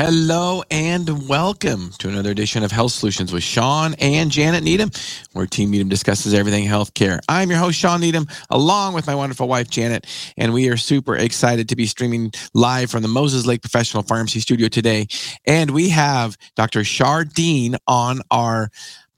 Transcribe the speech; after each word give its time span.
Hello 0.00 0.62
and 0.70 1.28
welcome 1.28 1.90
to 1.98 2.08
another 2.08 2.30
edition 2.30 2.62
of 2.62 2.70
Health 2.70 2.92
Solutions 2.92 3.32
with 3.32 3.42
Shawn 3.42 3.96
and 3.98 4.30
Janet 4.30 4.62
Needham, 4.62 4.92
where 5.32 5.44
Team 5.44 5.72
Needham 5.72 5.88
discusses 5.88 6.34
everything 6.34 6.66
healthcare. 6.66 7.18
I'm 7.28 7.50
your 7.50 7.58
host, 7.58 7.80
Shawn 7.80 8.00
Needham, 8.00 8.28
along 8.48 8.94
with 8.94 9.08
my 9.08 9.16
wonderful 9.16 9.48
wife, 9.48 9.68
Janet, 9.68 10.06
and 10.36 10.54
we 10.54 10.68
are 10.68 10.76
super 10.76 11.16
excited 11.16 11.68
to 11.70 11.74
be 11.74 11.84
streaming 11.86 12.30
live 12.54 12.92
from 12.92 13.02
the 13.02 13.08
Moses 13.08 13.44
Lake 13.44 13.60
Professional 13.60 14.04
Pharmacy 14.04 14.38
Studio 14.38 14.68
today. 14.68 15.08
And 15.44 15.72
we 15.72 15.88
have 15.88 16.38
Dr. 16.54 16.84
Shar 16.84 17.24
Dean 17.24 17.74
on 17.88 18.20
our 18.30 18.70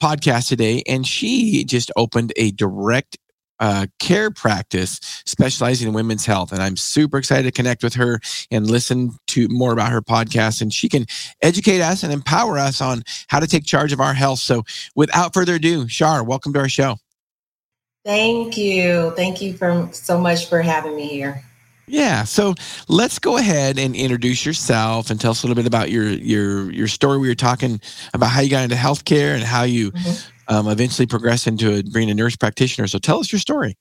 podcast 0.02 0.48
today, 0.48 0.82
and 0.88 1.06
she 1.06 1.62
just 1.64 1.92
opened 1.94 2.32
a 2.36 2.52
direct 2.52 3.18
uh, 3.60 3.86
care 3.98 4.30
practice 4.30 4.98
specializing 5.26 5.88
in 5.88 5.94
women's 5.94 6.26
health. 6.26 6.50
And 6.52 6.62
I'm 6.62 6.76
super 6.76 7.18
excited 7.18 7.44
to 7.44 7.52
connect 7.52 7.82
with 7.82 7.94
her 7.94 8.20
and 8.50 8.68
listen 8.68 9.12
to 9.28 9.48
more 9.48 9.72
about 9.72 9.92
her 9.92 10.02
podcast. 10.02 10.60
And 10.60 10.72
she 10.72 10.88
can 10.88 11.06
educate 11.42 11.80
us 11.80 12.02
and 12.02 12.12
empower 12.12 12.58
us 12.58 12.80
on 12.80 13.02
how 13.28 13.38
to 13.38 13.46
take 13.46 13.64
charge 13.64 13.92
of 13.92 14.00
our 14.00 14.14
health. 14.14 14.38
So 14.38 14.64
without 14.96 15.34
further 15.34 15.56
ado, 15.56 15.86
Shar, 15.88 16.24
welcome 16.24 16.52
to 16.54 16.58
our 16.58 16.68
show. 16.68 16.96
Thank 18.04 18.56
you. 18.56 19.12
Thank 19.14 19.42
you 19.42 19.52
for 19.52 19.88
so 19.92 20.18
much 20.18 20.48
for 20.48 20.62
having 20.62 20.96
me 20.96 21.06
here. 21.06 21.44
Yeah, 21.86 22.22
so 22.22 22.54
let's 22.88 23.18
go 23.18 23.36
ahead 23.36 23.76
and 23.76 23.96
introduce 23.96 24.46
yourself 24.46 25.10
and 25.10 25.20
tell 25.20 25.32
us 25.32 25.42
a 25.42 25.46
little 25.46 25.60
bit 25.60 25.66
about 25.66 25.90
your 25.90 26.06
your 26.06 26.70
your 26.70 26.86
story. 26.86 27.18
We 27.18 27.26
were 27.26 27.34
talking 27.34 27.80
about 28.14 28.28
how 28.28 28.42
you 28.42 28.48
got 28.48 28.62
into 28.62 28.76
healthcare 28.76 29.34
and 29.34 29.42
how 29.42 29.64
you 29.64 29.90
mm-hmm 29.90 30.39
um, 30.50 30.68
eventually 30.68 31.06
progress 31.06 31.46
into 31.46 31.78
a, 31.78 31.82
being 31.82 32.10
a 32.10 32.14
nurse 32.14 32.36
practitioner. 32.36 32.86
So 32.88 32.98
tell 32.98 33.20
us 33.20 33.32
your 33.32 33.38
story. 33.38 33.76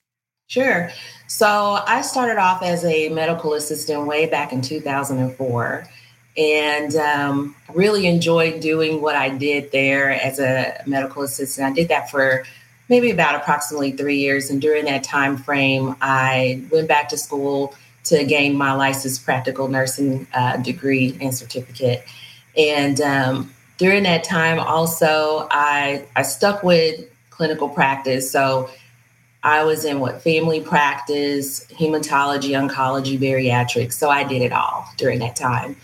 Sure. 0.46 0.90
So 1.26 1.80
I 1.86 2.00
started 2.02 2.38
off 2.38 2.62
as 2.62 2.84
a 2.84 3.08
medical 3.10 3.54
assistant 3.54 4.06
way 4.06 4.26
back 4.26 4.52
in 4.52 4.62
2004 4.62 5.88
and 6.36 6.96
um, 6.96 7.54
really 7.74 8.06
enjoyed 8.06 8.60
doing 8.60 9.02
what 9.02 9.16
I 9.16 9.28
did 9.28 9.70
there 9.72 10.10
as 10.10 10.38
a 10.38 10.82
medical 10.86 11.22
assistant. 11.22 11.66
I 11.66 11.72
did 11.72 11.88
that 11.88 12.10
for 12.10 12.44
maybe 12.88 13.10
about 13.10 13.36
approximately 13.36 13.92
three 13.92 14.18
years. 14.18 14.50
And 14.50 14.60
during 14.60 14.84
that 14.86 15.04
time 15.04 15.36
frame, 15.36 15.96
I 16.00 16.64
went 16.70 16.88
back 16.88 17.08
to 17.10 17.16
school 17.16 17.74
to 18.04 18.24
gain 18.24 18.56
my 18.56 18.72
licensed 18.72 19.24
practical 19.24 19.68
nursing 19.68 20.26
uh, 20.34 20.56
degree 20.56 21.16
and 21.20 21.34
certificate. 21.34 22.04
And 22.56 23.00
um, 23.00 23.54
during 23.80 24.02
that 24.02 24.22
time 24.22 24.60
also 24.60 25.48
i 25.50 26.04
i 26.14 26.20
stuck 26.20 26.62
with 26.62 27.00
clinical 27.30 27.68
practice. 27.68 28.30
So 28.30 28.68
i 29.42 29.64
was 29.64 29.86
in 29.86 30.00
what 30.00 30.20
family 30.22 30.60
practice 30.60 31.64
hematology 31.72 32.50
oncology 32.50 33.18
bariatrics. 33.18 33.94
So 33.94 34.10
i 34.10 34.22
did 34.22 34.42
it 34.42 34.52
all 34.52 34.86
during 34.98 35.18
that 35.20 35.34
time. 35.34 35.74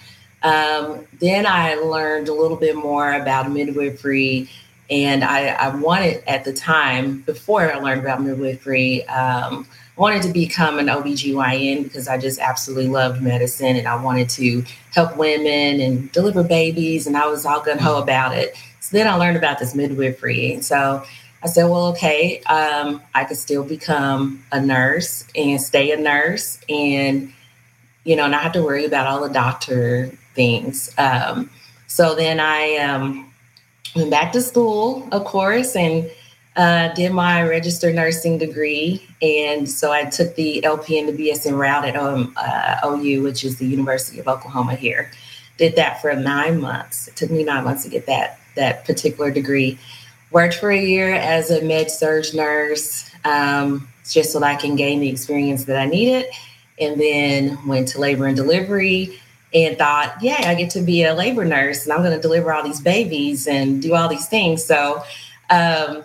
Um, 0.42 1.06
then 1.20 1.46
i 1.46 1.74
learned 1.74 2.28
a 2.28 2.34
little 2.34 2.58
bit 2.58 2.76
more 2.76 3.14
about 3.14 3.50
midwifery. 3.50 4.50
And 4.90 5.24
I, 5.24 5.48
I 5.48 5.74
wanted 5.74 6.22
at 6.28 6.44
the 6.44 6.52
time 6.52 7.22
before 7.22 7.72
i 7.72 7.76
learned 7.78 8.02
about 8.02 8.22
midwifery 8.22 9.08
um, 9.08 9.66
wanted 9.96 10.22
to 10.22 10.28
become 10.32 10.78
an 10.78 10.86
OBGYN 10.86 11.84
because 11.84 12.06
I 12.06 12.18
just 12.18 12.38
absolutely 12.38 12.88
loved 12.88 13.22
medicine 13.22 13.76
and 13.76 13.88
I 13.88 14.00
wanted 14.02 14.28
to 14.30 14.62
help 14.92 15.16
women 15.16 15.80
and 15.80 16.12
deliver 16.12 16.42
babies 16.42 17.06
and 17.06 17.16
I 17.16 17.26
was 17.26 17.46
all 17.46 17.62
gun 17.62 17.78
ho 17.78 17.94
mm-hmm. 17.94 18.02
about 18.02 18.36
it. 18.36 18.56
So 18.80 18.96
then 18.96 19.08
I 19.08 19.14
learned 19.14 19.36
about 19.36 19.58
this 19.58 19.74
midwifery. 19.74 20.60
So 20.60 21.02
I 21.42 21.48
said, 21.48 21.64
well, 21.64 21.86
okay, 21.88 22.40
um, 22.42 23.02
I 23.14 23.24
could 23.24 23.36
still 23.36 23.64
become 23.64 24.44
a 24.52 24.60
nurse 24.60 25.24
and 25.34 25.60
stay 25.60 25.90
a 25.92 25.96
nurse 25.96 26.58
and, 26.68 27.32
you 28.04 28.16
know, 28.16 28.26
not 28.26 28.42
have 28.42 28.52
to 28.52 28.62
worry 28.62 28.84
about 28.84 29.06
all 29.06 29.26
the 29.26 29.32
doctor 29.32 30.10
things. 30.34 30.92
Um, 30.98 31.50
so 31.86 32.14
then 32.14 32.38
I 32.38 32.76
um, 32.76 33.32
went 33.94 34.10
back 34.10 34.32
to 34.32 34.40
school, 34.40 35.08
of 35.12 35.24
course, 35.24 35.74
and 35.74 36.10
uh, 36.56 36.88
did 36.94 37.12
my 37.12 37.46
registered 37.46 37.94
nursing 37.94 38.38
degree. 38.38 39.06
And 39.20 39.70
so 39.70 39.92
I 39.92 40.04
took 40.04 40.34
the 40.36 40.62
LPN 40.62 41.06
to 41.06 41.12
BSN 41.12 41.56
route 41.56 41.84
at 41.84 41.96
um, 41.96 42.32
uh, 42.36 42.80
OU, 42.84 43.22
which 43.22 43.44
is 43.44 43.58
the 43.58 43.66
University 43.66 44.18
of 44.18 44.26
Oklahoma 44.26 44.74
here. 44.74 45.10
Did 45.58 45.76
that 45.76 46.00
for 46.00 46.14
nine 46.14 46.60
months. 46.60 47.08
It 47.08 47.16
took 47.16 47.30
me 47.30 47.44
nine 47.44 47.64
months 47.64 47.82
to 47.84 47.90
get 47.90 48.06
that, 48.06 48.40
that 48.56 48.86
particular 48.86 49.30
degree. 49.30 49.78
Worked 50.30 50.54
for 50.54 50.70
a 50.70 50.80
year 50.80 51.14
as 51.14 51.50
a 51.50 51.62
med 51.62 51.90
surg 51.90 52.24
nurse, 52.34 53.10
um, 53.24 53.88
just 54.08 54.32
so 54.32 54.40
that 54.40 54.46
I 54.46 54.54
can 54.56 54.76
gain 54.76 55.00
the 55.00 55.08
experience 55.08 55.64
that 55.64 55.78
I 55.78 55.86
needed. 55.86 56.26
And 56.78 57.00
then 57.00 57.66
went 57.66 57.88
to 57.88 58.00
labor 58.00 58.26
and 58.26 58.36
delivery 58.36 59.18
and 59.54 59.78
thought, 59.78 60.14
yeah, 60.20 60.42
I 60.46 60.54
get 60.54 60.70
to 60.70 60.82
be 60.82 61.04
a 61.04 61.14
labor 61.14 61.44
nurse 61.44 61.84
and 61.84 61.92
I'm 61.92 62.00
going 62.00 62.14
to 62.14 62.20
deliver 62.20 62.52
all 62.52 62.62
these 62.62 62.80
babies 62.80 63.46
and 63.46 63.80
do 63.80 63.94
all 63.94 64.08
these 64.08 64.26
things. 64.26 64.64
So, 64.64 65.02
um, 65.48 66.02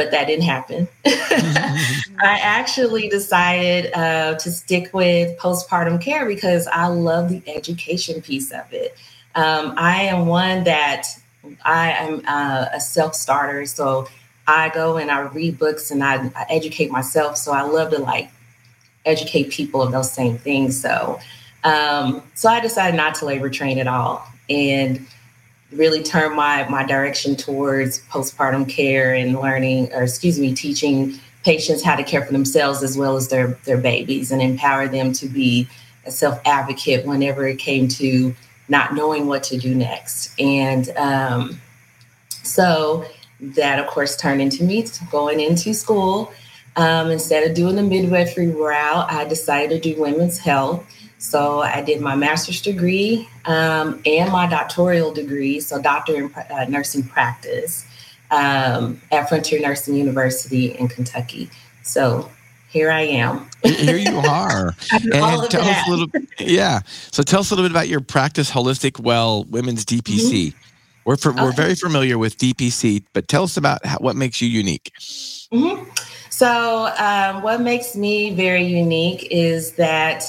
but 0.00 0.10
that 0.12 0.26
didn't 0.26 0.44
happen. 0.44 0.88
I 1.04 2.38
actually 2.40 3.10
decided 3.10 3.92
uh, 3.92 4.34
to 4.36 4.50
stick 4.50 4.94
with 4.94 5.36
postpartum 5.38 6.00
care 6.00 6.24
because 6.26 6.66
I 6.68 6.86
love 6.86 7.28
the 7.28 7.42
education 7.46 8.22
piece 8.22 8.50
of 8.50 8.64
it. 8.72 8.96
Um, 9.34 9.74
I 9.76 10.04
am 10.04 10.24
one 10.24 10.64
that 10.64 11.06
I 11.66 11.92
am 11.92 12.22
uh, 12.26 12.68
a 12.72 12.80
self 12.80 13.14
starter, 13.14 13.66
so 13.66 14.08
I 14.46 14.70
go 14.70 14.96
and 14.96 15.10
I 15.10 15.20
read 15.20 15.58
books 15.58 15.90
and 15.90 16.02
I, 16.02 16.30
I, 16.34 16.46
educate 16.48 16.90
myself. 16.90 17.36
So 17.36 17.52
I 17.52 17.60
love 17.60 17.90
to 17.90 17.98
like 17.98 18.30
educate 19.04 19.50
people 19.50 19.82
of 19.82 19.92
those 19.92 20.10
same 20.10 20.38
things. 20.38 20.80
So, 20.80 21.20
um, 21.62 22.22
so 22.32 22.48
I 22.48 22.60
decided 22.60 22.96
not 22.96 23.16
to 23.16 23.26
labor 23.26 23.50
train 23.50 23.78
at 23.78 23.86
all, 23.86 24.26
and 24.48 25.06
really 25.72 26.02
turn 26.02 26.34
my 26.34 26.68
my 26.68 26.84
direction 26.84 27.36
towards 27.36 28.00
postpartum 28.08 28.68
care 28.68 29.14
and 29.14 29.38
learning 29.38 29.92
or 29.92 30.02
excuse 30.02 30.38
me 30.38 30.54
teaching 30.54 31.18
patients 31.44 31.82
how 31.82 31.96
to 31.96 32.02
care 32.02 32.24
for 32.24 32.32
themselves 32.32 32.82
as 32.82 32.98
well 32.98 33.16
as 33.16 33.28
their 33.28 33.48
their 33.64 33.78
babies 33.78 34.30
and 34.32 34.42
empower 34.42 34.88
them 34.88 35.12
to 35.12 35.26
be 35.28 35.68
a 36.06 36.10
self 36.10 36.40
advocate 36.44 37.06
whenever 37.06 37.46
it 37.46 37.58
came 37.58 37.86
to 37.86 38.34
not 38.68 38.94
knowing 38.94 39.26
what 39.26 39.42
to 39.42 39.58
do 39.58 39.74
next. 39.74 40.38
And 40.38 40.88
um, 40.90 41.60
so 42.42 43.04
that 43.40 43.78
of 43.78 43.86
course 43.86 44.16
turned 44.16 44.42
into 44.42 44.64
me 44.64 44.86
going 45.10 45.40
into 45.40 45.74
school. 45.74 46.32
Um, 46.76 47.10
instead 47.10 47.48
of 47.48 47.56
doing 47.56 47.74
the 47.74 47.82
midwifery 47.82 48.46
route 48.46 49.10
i 49.10 49.24
decided 49.24 49.82
to 49.82 49.92
do 49.92 50.00
women's 50.00 50.38
health 50.38 50.86
so 51.20 51.60
I 51.60 51.82
did 51.82 52.00
my 52.00 52.16
master's 52.16 52.62
degree 52.62 53.28
um, 53.44 54.00
and 54.06 54.32
my 54.32 54.46
doctoral 54.48 55.12
degree, 55.12 55.60
so 55.60 55.80
doctor 55.80 56.16
in 56.16 56.34
uh, 56.34 56.64
nursing 56.66 57.02
practice 57.02 57.84
um, 58.30 58.98
at 59.12 59.28
Frontier 59.28 59.60
Nursing 59.60 59.96
University 59.96 60.72
in 60.72 60.88
Kentucky. 60.88 61.50
So 61.82 62.30
here 62.70 62.90
I 62.90 63.02
am. 63.02 63.50
here 63.62 63.98
you 63.98 64.16
are. 64.16 64.74
and 64.92 65.12
tell 65.50 65.68
us 65.68 65.86
a 65.86 65.90
little 65.90 66.06
yeah. 66.38 66.80
So 66.86 67.22
tell 67.22 67.40
us 67.40 67.50
a 67.50 67.54
little 67.54 67.68
bit 67.68 67.72
about 67.72 67.88
your 67.88 68.00
practice 68.00 68.50
holistic 68.50 68.98
well 68.98 69.44
women's 69.44 69.84
DPC. 69.84 70.46
Mm-hmm. 70.46 70.58
We're 71.04 71.16
for, 71.16 71.32
okay. 71.32 71.42
we're 71.42 71.52
very 71.52 71.74
familiar 71.74 72.16
with 72.16 72.38
DPC, 72.38 73.04
but 73.12 73.28
tell 73.28 73.42
us 73.42 73.58
about 73.58 73.84
how, 73.84 73.98
what 73.98 74.16
makes 74.16 74.40
you 74.40 74.48
unique. 74.48 74.90
Mm-hmm. 75.52 75.84
So 76.30 76.94
um, 76.96 77.42
what 77.42 77.60
makes 77.60 77.94
me 77.94 78.34
very 78.34 78.64
unique 78.64 79.28
is 79.30 79.72
that 79.72 80.24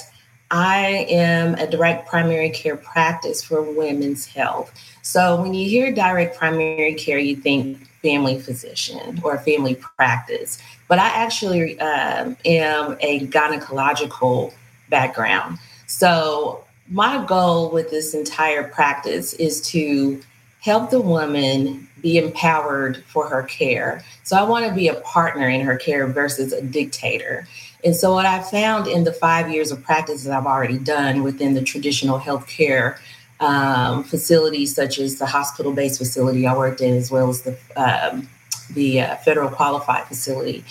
I 0.52 1.06
am 1.08 1.54
a 1.54 1.66
direct 1.66 2.06
primary 2.06 2.50
care 2.50 2.76
practice 2.76 3.42
for 3.42 3.62
women's 3.62 4.26
health. 4.26 4.70
So 5.00 5.40
when 5.40 5.54
you 5.54 5.66
hear 5.66 5.90
direct 5.90 6.36
primary 6.36 6.94
care, 6.94 7.18
you 7.18 7.36
think 7.36 7.78
family 8.02 8.38
physician 8.38 9.18
or 9.24 9.38
family 9.38 9.76
practice. 9.76 10.58
But 10.88 10.98
I 10.98 11.08
actually 11.08 11.80
um, 11.80 12.36
am 12.44 12.98
a 13.00 13.26
gynecological 13.28 14.52
background. 14.90 15.58
So 15.86 16.64
my 16.90 17.24
goal 17.24 17.70
with 17.70 17.90
this 17.90 18.12
entire 18.12 18.64
practice 18.64 19.32
is 19.34 19.62
to 19.70 20.20
help 20.60 20.90
the 20.90 21.00
woman 21.00 21.88
be 22.02 22.18
empowered 22.18 23.02
for 23.06 23.26
her 23.28 23.44
care. 23.44 24.04
So 24.22 24.36
I 24.36 24.42
want 24.42 24.66
to 24.66 24.74
be 24.74 24.88
a 24.88 25.00
partner 25.00 25.48
in 25.48 25.62
her 25.62 25.76
care 25.76 26.06
versus 26.06 26.52
a 26.52 26.60
dictator. 26.60 27.48
And 27.84 27.96
so, 27.96 28.12
what 28.12 28.26
I 28.26 28.42
found 28.42 28.86
in 28.86 29.04
the 29.04 29.12
five 29.12 29.50
years 29.50 29.72
of 29.72 29.82
practice 29.82 30.24
that 30.24 30.36
I've 30.36 30.46
already 30.46 30.78
done 30.78 31.22
within 31.22 31.54
the 31.54 31.62
traditional 31.62 32.18
healthcare 32.18 32.98
um, 33.40 34.04
facilities, 34.04 34.74
such 34.74 34.98
as 34.98 35.18
the 35.18 35.26
hospital 35.26 35.72
based 35.72 35.98
facility 35.98 36.46
I 36.46 36.56
worked 36.56 36.80
in, 36.80 36.96
as 36.96 37.10
well 37.10 37.28
as 37.28 37.42
the, 37.42 37.56
um, 37.76 38.28
the 38.74 39.00
uh, 39.00 39.16
federal 39.16 39.50
qualified 39.50 40.04
facility, 40.04 40.64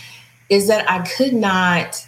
is 0.50 0.68
that 0.68 0.90
I 0.90 1.00
could 1.00 1.34
not 1.34 2.06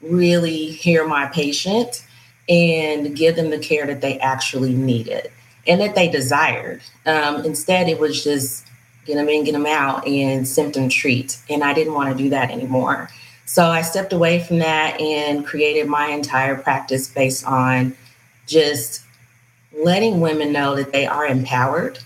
really 0.00 0.66
hear 0.66 1.06
my 1.06 1.26
patient 1.26 2.04
and 2.48 3.16
give 3.16 3.36
them 3.36 3.50
the 3.50 3.58
care 3.58 3.86
that 3.86 4.00
they 4.00 4.18
actually 4.20 4.72
needed 4.72 5.30
and 5.66 5.80
that 5.80 5.94
they 5.94 6.08
desired. 6.08 6.80
Um, 7.04 7.44
instead, 7.44 7.88
it 7.88 7.98
was 7.98 8.22
just 8.22 8.66
get 9.04 9.16
them 9.16 9.28
in, 9.28 9.44
get 9.44 9.52
them 9.52 9.66
out, 9.66 10.06
and 10.06 10.46
symptom 10.46 10.88
treat. 10.88 11.38
And 11.50 11.62
I 11.62 11.74
didn't 11.74 11.94
want 11.94 12.16
to 12.16 12.22
do 12.22 12.30
that 12.30 12.50
anymore. 12.50 13.10
So 13.46 13.64
I 13.64 13.82
stepped 13.82 14.12
away 14.12 14.40
from 14.40 14.58
that 14.58 15.00
and 15.00 15.46
created 15.46 15.86
my 15.86 16.08
entire 16.08 16.56
practice 16.56 17.08
based 17.08 17.46
on 17.46 17.96
just 18.46 19.02
letting 19.72 20.20
women 20.20 20.52
know 20.52 20.74
that 20.74 20.92
they 20.92 21.06
are 21.06 21.26
empowered 21.26 21.98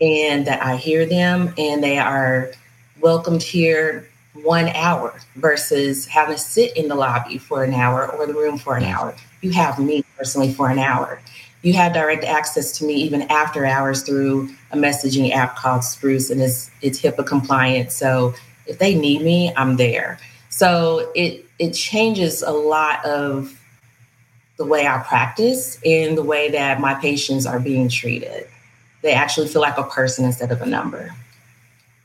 and 0.00 0.46
that 0.46 0.62
I 0.62 0.76
hear 0.76 1.04
them 1.04 1.52
and 1.58 1.82
they 1.82 1.98
are 1.98 2.52
welcomed 3.00 3.42
here 3.42 4.08
one 4.42 4.68
hour 4.68 5.18
versus 5.36 6.06
having 6.06 6.36
to 6.36 6.40
sit 6.40 6.76
in 6.76 6.88
the 6.88 6.94
lobby 6.94 7.38
for 7.38 7.64
an 7.64 7.74
hour 7.74 8.10
or 8.12 8.26
the 8.26 8.34
room 8.34 8.56
for 8.58 8.76
an 8.76 8.84
hour. 8.84 9.14
You 9.40 9.50
have 9.52 9.78
me 9.78 10.04
personally 10.16 10.52
for 10.52 10.70
an 10.70 10.78
hour. 10.78 11.20
You 11.62 11.72
have 11.72 11.94
direct 11.94 12.24
access 12.24 12.78
to 12.78 12.84
me 12.84 12.94
even 12.94 13.22
after 13.22 13.66
hours 13.66 14.02
through 14.02 14.50
a 14.70 14.76
messaging 14.76 15.32
app 15.32 15.56
called 15.56 15.82
Spruce, 15.82 16.30
and 16.30 16.40
it's 16.40 16.70
it's 16.80 17.00
HIPAA 17.00 17.26
compliant. 17.26 17.90
So 17.90 18.34
if 18.66 18.78
they 18.78 18.94
need 18.94 19.22
me, 19.22 19.52
I'm 19.56 19.76
there. 19.76 20.18
So 20.56 21.12
it 21.14 21.44
it 21.58 21.72
changes 21.72 22.40
a 22.40 22.50
lot 22.50 23.04
of 23.04 23.60
the 24.56 24.64
way 24.64 24.86
I 24.86 24.96
practice 25.06 25.78
and 25.84 26.16
the 26.16 26.22
way 26.22 26.50
that 26.50 26.80
my 26.80 26.94
patients 26.94 27.44
are 27.44 27.60
being 27.60 27.90
treated. 27.90 28.46
They 29.02 29.12
actually 29.12 29.48
feel 29.48 29.60
like 29.60 29.76
a 29.76 29.82
person 29.82 30.24
instead 30.24 30.50
of 30.50 30.62
a 30.62 30.66
number. 30.66 31.14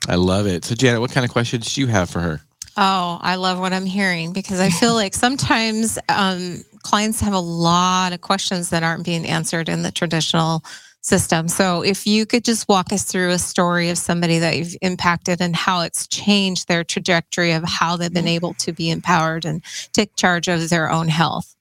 I 0.09 0.15
love 0.15 0.47
it. 0.47 0.65
So, 0.65 0.75
Janet, 0.75 0.99
what 0.99 1.11
kind 1.11 1.23
of 1.25 1.31
questions 1.31 1.73
do 1.73 1.79
you 1.79 1.87
have 1.87 2.09
for 2.09 2.19
her? 2.19 2.41
Oh, 2.75 3.19
I 3.21 3.35
love 3.35 3.57
what 3.57 3.71
I'm 3.71 3.85
hearing 3.85 4.33
because 4.33 4.59
I 4.59 4.69
feel 4.69 4.95
like 4.95 5.13
sometimes 5.13 5.97
um, 6.09 6.65
clients 6.83 7.21
have 7.21 7.33
a 7.33 7.39
lot 7.39 8.11
of 8.11 8.19
questions 8.19 8.69
that 8.71 8.83
aren't 8.83 9.05
being 9.05 9.25
answered 9.25 9.69
in 9.69 9.81
the 9.83 9.93
traditional 9.93 10.65
system. 11.01 11.47
So, 11.47 11.81
if 11.81 12.07
you 12.07 12.25
could 12.25 12.43
just 12.43 12.69
walk 12.69 12.93
us 12.93 13.03
through 13.03 13.29
a 13.31 13.39
story 13.39 13.89
of 13.89 13.97
somebody 13.97 14.39
that 14.39 14.57
you've 14.57 14.75
impacted 14.81 15.41
and 15.41 15.55
how 15.55 15.81
it's 15.81 16.07
changed 16.07 16.67
their 16.67 16.83
trajectory 16.83 17.51
of 17.51 17.63
how 17.63 17.97
they've 17.97 18.13
been 18.13 18.27
able 18.27 18.53
to 18.55 18.71
be 18.71 18.89
empowered 18.89 19.45
and 19.45 19.63
take 19.91 20.15
charge 20.15 20.47
of 20.47 20.69
their 20.69 20.89
own 20.89 21.07
health. 21.07 21.55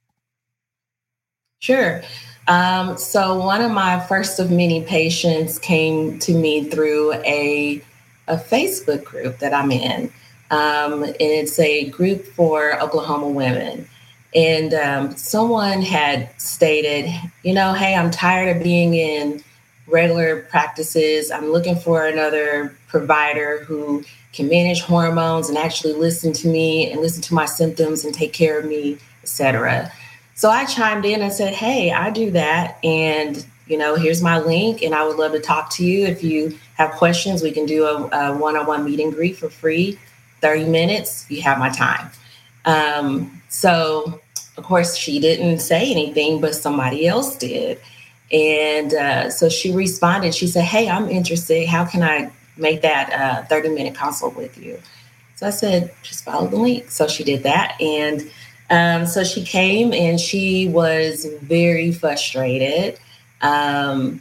Sure. 1.59 2.03
Um, 2.49 2.97
so, 2.97 3.39
one 3.39 3.63
of 3.63 3.71
my 3.71 4.01
first 4.01 4.39
of 4.39 4.51
many 4.51 4.83
patients 4.83 5.59
came 5.59 6.19
to 6.21 6.35
me 6.35 6.65
through 6.65 7.15
a, 7.15 7.83
a 8.29 8.37
Facebook 8.37 9.05
group 9.05 9.39
that 9.39 9.55
I'm 9.55 9.71
in. 9.71 10.13
Um, 10.51 11.05
and 11.05 11.17
it's 11.19 11.59
a 11.61 11.89
group 11.91 12.25
for 12.25 12.81
Oklahoma 12.81 13.29
women. 13.29 13.89
And 14.35 14.75
um, 14.75 15.17
someone 15.17 15.83
had 15.83 16.31
stated, 16.41 17.13
you 17.43 17.53
know, 17.53 17.73
hey, 17.73 17.95
I'm 17.95 18.11
tired 18.11 18.57
of 18.57 18.63
being 18.63 18.95
in 18.95 19.43
regular 19.87 20.43
practices. 20.43 21.31
I'm 21.31 21.51
looking 21.51 21.77
for 21.77 22.07
another 22.07 22.75
provider 22.89 23.65
who 23.65 24.05
can 24.33 24.49
manage 24.49 24.83
hormones 24.83 25.49
and 25.49 25.59
actually 25.59 25.95
listen 25.95 26.33
to 26.33 26.49
me 26.49 26.91
and 26.91 27.01
listen 27.01 27.23
to 27.23 27.35
my 27.35 27.47
symptoms 27.47 28.05
and 28.05 28.15
take 28.15 28.33
care 28.33 28.59
of 28.59 28.65
me, 28.65 28.99
etc. 29.23 29.91
So 30.35 30.49
I 30.49 30.65
chimed 30.65 31.05
in 31.05 31.21
and 31.23 31.33
said, 31.33 31.55
Hey, 31.55 31.91
I 31.91 32.11
do 32.11 32.31
that. 32.31 32.79
And, 32.85 33.45
you 33.67 33.77
know, 33.77 33.97
here's 33.97 34.23
my 34.23 34.39
link. 34.39 34.83
And 34.83 34.95
I 34.95 35.05
would 35.05 35.17
love 35.17 35.33
to 35.33 35.41
talk 35.41 35.71
to 35.73 35.85
you. 35.85 36.07
If 36.07 36.23
you 36.23 36.57
have 36.77 36.93
questions, 36.93 37.43
we 37.43 37.51
can 37.51 37.67
do 37.67 37.85
a 37.85 38.37
one 38.37 38.57
on 38.57 38.67
one 38.67 38.85
meet 38.85 39.01
and 39.01 39.13
greet 39.13 39.37
for 39.37 39.51
free 39.51 39.99
30 40.41 40.67
minutes. 40.67 41.27
You 41.29 41.43
have 41.43 41.59
my 41.59 41.69
time. 41.69 42.11
Um, 42.65 43.43
so, 43.49 44.20
of 44.61 44.67
course, 44.67 44.95
she 44.95 45.19
didn't 45.19 45.61
say 45.61 45.91
anything, 45.91 46.39
but 46.39 46.55
somebody 46.55 47.07
else 47.07 47.35
did. 47.35 47.81
And 48.31 48.93
uh, 48.93 49.31
so 49.31 49.49
she 49.49 49.73
responded. 49.73 50.35
She 50.35 50.47
said, 50.47 50.65
Hey, 50.65 50.87
I'm 50.87 51.09
interested. 51.09 51.67
How 51.67 51.87
can 51.87 52.03
I 52.03 52.31
make 52.59 52.83
that 52.83 53.11
uh, 53.11 53.47
30 53.47 53.71
minute 53.71 53.95
consult 53.95 54.37
with 54.37 54.59
you? 54.59 54.79
So 55.37 55.47
I 55.47 55.51
said, 55.51 55.95
Just 56.03 56.25
follow 56.25 56.47
the 56.47 56.57
link. 56.57 56.91
So 56.91 57.09
she 57.09 57.25
did 57.25 57.43
that. 57.45 57.81
And 57.81 58.31
um, 58.69 59.07
so 59.07 59.25
she 59.25 59.43
came 59.43 59.95
and 59.95 60.21
she 60.21 60.69
was 60.69 61.25
very 61.41 61.91
frustrated 61.91 63.01
um, 63.41 64.21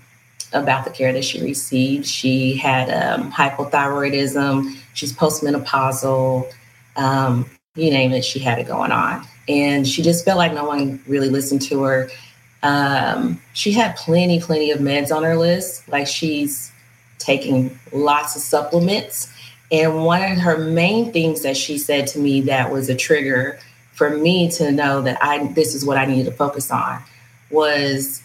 about 0.53 0.85
the 0.85 0.89
care 0.89 1.11
that 1.11 1.25
she 1.25 1.41
received. 1.41 2.05
She 2.05 2.55
had 2.55 2.89
um, 2.89 3.29
hypothyroidism, 3.29 4.77
she's 4.93 5.11
postmenopausal, 5.11 6.49
um, 6.95 7.45
you 7.75 7.91
name 7.91 8.13
it, 8.13 8.23
she 8.23 8.39
had 8.39 8.57
it 8.57 8.67
going 8.67 8.93
on. 8.93 9.27
And 9.49 9.85
she 9.85 10.01
just 10.01 10.23
felt 10.23 10.37
like 10.37 10.53
no 10.53 10.63
one 10.63 11.03
really 11.07 11.29
listened 11.29 11.61
to 11.63 11.83
her. 11.83 12.09
Um, 12.63 13.41
she 13.53 13.71
had 13.71 13.95
plenty, 13.95 14.39
plenty 14.39 14.71
of 14.71 14.79
meds 14.79 15.13
on 15.13 15.23
her 15.23 15.35
list. 15.35 15.89
Like 15.89 16.07
she's 16.07 16.71
taking 17.17 17.77
lots 17.91 18.35
of 18.35 18.41
supplements. 18.41 19.33
And 19.71 20.03
one 20.05 20.23
of 20.31 20.37
her 20.37 20.57
main 20.57 21.11
things 21.11 21.41
that 21.41 21.57
she 21.57 21.77
said 21.77 22.07
to 22.07 22.19
me 22.19 22.41
that 22.41 22.71
was 22.71 22.89
a 22.89 22.95
trigger 22.95 23.59
for 23.93 24.09
me 24.11 24.49
to 24.51 24.71
know 24.71 25.01
that 25.01 25.21
I 25.21 25.45
this 25.47 25.75
is 25.75 25.85
what 25.85 25.97
I 25.97 26.05
needed 26.05 26.25
to 26.25 26.31
focus 26.31 26.71
on 26.71 27.03
was 27.51 28.23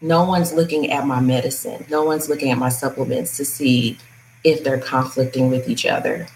no 0.00 0.24
one's 0.24 0.52
looking 0.52 0.90
at 0.90 1.06
my 1.06 1.20
medicine. 1.20 1.84
No 1.90 2.04
one's 2.04 2.28
looking 2.28 2.50
at 2.50 2.58
my 2.58 2.68
supplements 2.68 3.36
to 3.36 3.44
see 3.44 3.98
if 4.44 4.64
they're 4.64 4.78
conflicting 4.78 5.50
with 5.50 5.68
each 5.68 5.84
other. 5.84 6.26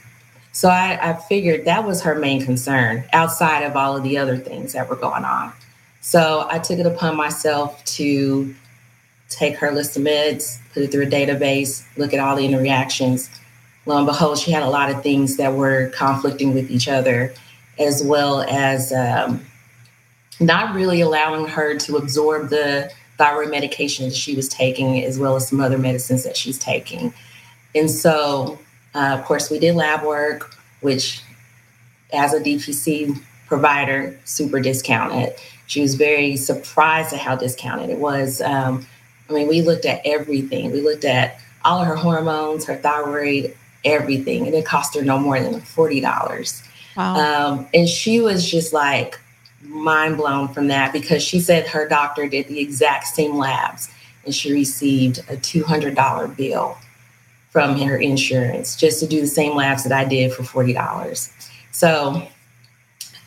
So 0.55 0.69
I, 0.69 1.11
I 1.11 1.15
figured 1.15 1.65
that 1.65 1.85
was 1.85 2.01
her 2.03 2.15
main 2.15 2.45
concern 2.45 3.05
outside 3.13 3.63
of 3.65 3.77
all 3.77 3.97
of 3.97 4.05
the 4.05 4.17
other 4.17 4.37
things 4.37 4.73
that 4.73 4.89
were 4.89 4.97
going 4.97 5.25
on. 5.25 5.53
So 6.01 6.47
I 6.49 6.61
took 6.61 6.79
it 6.79 6.87
upon 6.87 7.17
myself 7.17 7.85
to 7.85 8.55
take 9.29 9.57
her 9.57 9.73
list 9.73 9.97
of 9.97 10.05
meds, 10.05 10.59
put 10.73 10.85
it 10.85 10.93
through 10.93 11.03
a 11.03 11.11
database, 11.11 11.85
look 11.97 12.15
at 12.15 12.21
all 12.21 12.37
the 12.37 12.47
interactions. 12.47 13.29
Lo 13.85 13.97
and 13.97 14.07
behold, 14.07 14.39
she 14.39 14.53
had 14.53 14.63
a 14.63 14.69
lot 14.69 14.91
of 14.91 15.03
things 15.03 15.37
that 15.39 15.55
were 15.55 15.89
conflicting 15.89 16.55
with 16.55 16.71
each 16.71 16.87
other 16.87 17.35
as 17.81 18.05
well 18.05 18.43
as 18.43 18.93
um, 18.93 19.45
not 20.39 20.73
really 20.73 21.01
allowing 21.01 21.49
her 21.49 21.77
to 21.79 21.97
absorb 21.97 22.51
the 22.51 22.93
thyroid 23.19 23.51
medication 23.51 24.05
that 24.09 24.15
she 24.15 24.37
was 24.37 24.49
taking, 24.49 25.03
as 25.03 25.19
well 25.19 25.35
as 25.35 25.49
some 25.49 25.61
other 25.61 25.79
medicines 25.79 26.23
that 26.23 26.37
she's 26.37 26.59
taking. 26.59 27.13
And 27.75 27.91
so, 27.91 28.59
uh, 28.95 29.17
of 29.19 29.25
course, 29.25 29.51
we 29.51 29.59
did 29.59 29.75
lab 29.75 30.05
work, 30.05 30.55
which, 30.81 31.23
as 32.13 32.33
a 32.33 32.41
DPC 32.41 33.21
provider, 33.47 34.19
super 34.25 34.61
discounted. 34.61 35.35
She 35.67 35.81
was 35.81 35.95
very 35.95 36.37
surprised 36.37 37.13
at 37.13 37.21
how 37.21 37.37
discounted 37.37 37.91
it 37.91 37.99
was. 37.99 38.41
Um, 38.41 38.87
I 39.29 39.33
mean, 39.33 39.49
we 39.49 39.63
looked 39.63 39.87
at 39.87 40.01
everything. 40.05 40.71
We 40.71 40.81
looked 40.81 41.05
at 41.05 41.41
all 41.65 41.81
of 41.81 41.87
her 41.87 41.97
hormones, 41.97 42.67
her 42.67 42.77
thyroid, 42.77 43.57
everything, 43.85 44.47
and 44.47 44.55
it 44.55 44.67
cost 44.67 44.95
her 44.95 45.03
no 45.03 45.19
more 45.19 45.41
than 45.41 45.61
forty 45.61 46.01
dollars. 46.01 46.63
Wow. 46.97 47.17
Um, 47.17 47.69
and 47.75 47.89
she 47.89 48.21
was 48.21 48.49
just 48.49 48.73
like 48.73 49.19
mind 49.63 50.17
blown 50.17 50.49
from 50.49 50.69
that 50.69 50.93
because 50.93 51.23
she 51.23 51.41
said 51.41 51.67
her 51.67 51.89
doctor 51.89 52.29
did 52.29 52.49
the 52.49 52.61
exact 52.61 53.07
same 53.07 53.37
labs 53.37 53.91
and 54.25 54.35
she 54.35 54.53
received 54.53 55.19
a 55.31 55.37
$200 55.37 56.37
bill 56.37 56.77
from 57.55 57.79
her 57.79 57.97
insurance 57.97 58.77
just 58.77 59.01
to 59.01 59.07
do 59.07 59.23
the 59.23 59.27
same 59.27 59.57
labs 59.57 59.85
that 59.85 59.93
I 59.93 60.05
did 60.05 60.33
for 60.35 60.43
$40. 60.43 61.31
So, 61.71 62.29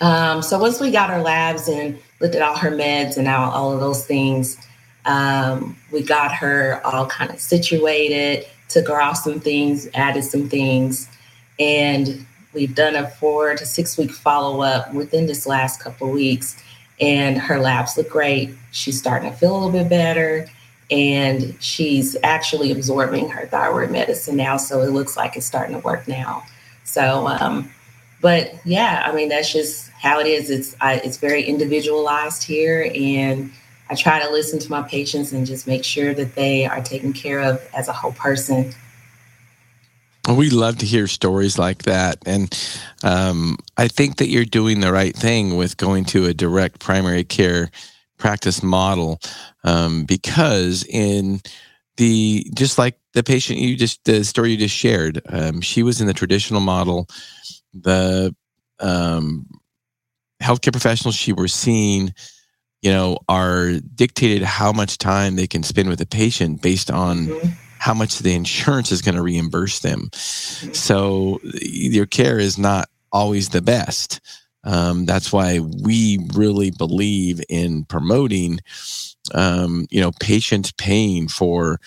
um, 0.01 0.43
so 0.43 0.59
once 0.59 0.79
we 0.79 0.91
got 0.91 1.09
our 1.09 1.21
labs 1.21 1.67
and 1.67 1.97
looked 2.21 2.35
at 2.35 2.43
all 2.43 2.57
her 2.57 2.69
meds 2.69 3.17
and 3.17 3.27
all, 3.27 3.49
all 3.51 3.71
of 3.71 3.79
those 3.79 4.05
things, 4.05 4.57
um, 5.05 5.75
we 5.91 6.03
got 6.03 6.31
her 6.35 6.79
all 6.85 7.07
kind 7.07 7.31
of 7.31 7.39
situated, 7.39 8.45
took 8.67 8.87
her 8.89 9.01
off 9.01 9.17
some 9.17 9.39
things, 9.39 9.87
added 9.95 10.23
some 10.23 10.47
things, 10.47 11.09
and 11.57 12.27
We've 12.57 12.73
done 12.73 12.95
a 12.95 13.07
four 13.07 13.53
to 13.53 13.65
six 13.67 13.99
week 13.99 14.09
follow 14.11 14.61
up 14.61 14.91
within 14.91 15.27
this 15.27 15.45
last 15.45 15.79
couple 15.79 16.09
weeks, 16.09 16.55
and 16.99 17.37
her 17.37 17.59
labs 17.59 17.95
look 17.95 18.09
great. 18.09 18.49
She's 18.71 18.97
starting 18.97 19.29
to 19.29 19.37
feel 19.37 19.53
a 19.53 19.57
little 19.57 19.71
bit 19.71 19.89
better, 19.89 20.49
and 20.89 21.55
she's 21.59 22.15
actually 22.23 22.71
absorbing 22.71 23.29
her 23.29 23.47
thyroid 23.47 23.91
medicine 23.91 24.37
now. 24.37 24.57
So 24.57 24.81
it 24.81 24.91
looks 24.91 25.17
like 25.17 25.35
it's 25.35 25.45
starting 25.45 25.75
to 25.75 25.81
work 25.81 26.07
now. 26.07 26.43
So, 26.83 27.27
um, 27.27 27.71
but 28.21 28.53
yeah, 28.65 29.03
I 29.05 29.13
mean 29.13 29.29
that's 29.29 29.51
just 29.51 29.89
how 29.91 30.19
it 30.19 30.27
is. 30.27 30.49
It's 30.49 30.75
I, 30.81 30.95
it's 30.95 31.17
very 31.17 31.43
individualized 31.43 32.43
here, 32.43 32.91
and 32.95 33.51
I 33.89 33.95
try 33.95 34.19
to 34.23 34.29
listen 34.31 34.59
to 34.59 34.71
my 34.71 34.81
patients 34.81 35.33
and 35.33 35.45
just 35.45 35.67
make 35.67 35.83
sure 35.83 36.13
that 36.13 36.35
they 36.35 36.65
are 36.65 36.81
taken 36.81 37.13
care 37.13 37.41
of 37.41 37.61
as 37.73 37.87
a 37.87 37.93
whole 37.93 38.13
person 38.13 38.73
we 40.35 40.49
love 40.49 40.77
to 40.79 40.85
hear 40.85 41.07
stories 41.07 41.57
like 41.57 41.83
that. 41.83 42.17
And 42.25 42.53
um, 43.03 43.57
I 43.77 43.87
think 43.87 44.17
that 44.17 44.27
you're 44.27 44.45
doing 44.45 44.79
the 44.79 44.91
right 44.91 45.15
thing 45.15 45.55
with 45.55 45.77
going 45.77 46.05
to 46.05 46.25
a 46.25 46.33
direct 46.33 46.79
primary 46.79 47.23
care 47.23 47.71
practice 48.17 48.63
model 48.63 49.19
um, 49.63 50.05
because 50.05 50.85
in 50.89 51.41
the 51.97 52.49
just 52.55 52.77
like 52.77 52.97
the 53.13 53.23
patient 53.23 53.59
you 53.59 53.75
just 53.75 54.03
the 54.05 54.23
story 54.23 54.51
you 54.51 54.57
just 54.57 54.75
shared 54.75 55.21
um, 55.29 55.61
she 55.61 55.83
was 55.83 56.01
in 56.01 56.07
the 56.07 56.13
traditional 56.13 56.61
model 56.61 57.07
the 57.73 58.35
um, 58.79 59.47
healthcare 60.41 60.71
professionals 60.71 61.15
she 61.15 61.33
was 61.33 61.53
seeing 61.53 62.13
you 62.81 62.91
know 62.91 63.17
are 63.27 63.71
dictated 63.95 64.43
how 64.43 64.71
much 64.71 64.97
time 64.97 65.35
they 65.35 65.47
can 65.47 65.63
spend 65.63 65.89
with 65.89 66.01
a 66.01 66.05
patient 66.05 66.61
based 66.61 66.91
on 66.91 67.27
mm-hmm 67.27 67.47
how 67.79 67.93
much 67.93 68.19
the 68.19 68.33
insurance 68.33 68.91
is 68.91 69.01
going 69.01 69.15
to 69.15 69.21
reimburse 69.21 69.79
them. 69.79 70.09
So 70.13 71.39
your 71.61 72.05
care 72.05 72.39
is 72.39 72.57
not 72.57 72.89
always 73.11 73.49
the 73.49 73.61
best. 73.61 74.19
Um, 74.67 75.05
that's 75.05 75.31
why 75.31 75.59
we 75.59 76.19
really 76.33 76.71
believe 76.71 77.41
in 77.47 77.85
promoting, 77.85 78.59
um, 79.33 79.87
you 79.89 80.01
know, 80.01 80.11
patient 80.19 80.75
paying 80.75 81.29
for 81.29 81.79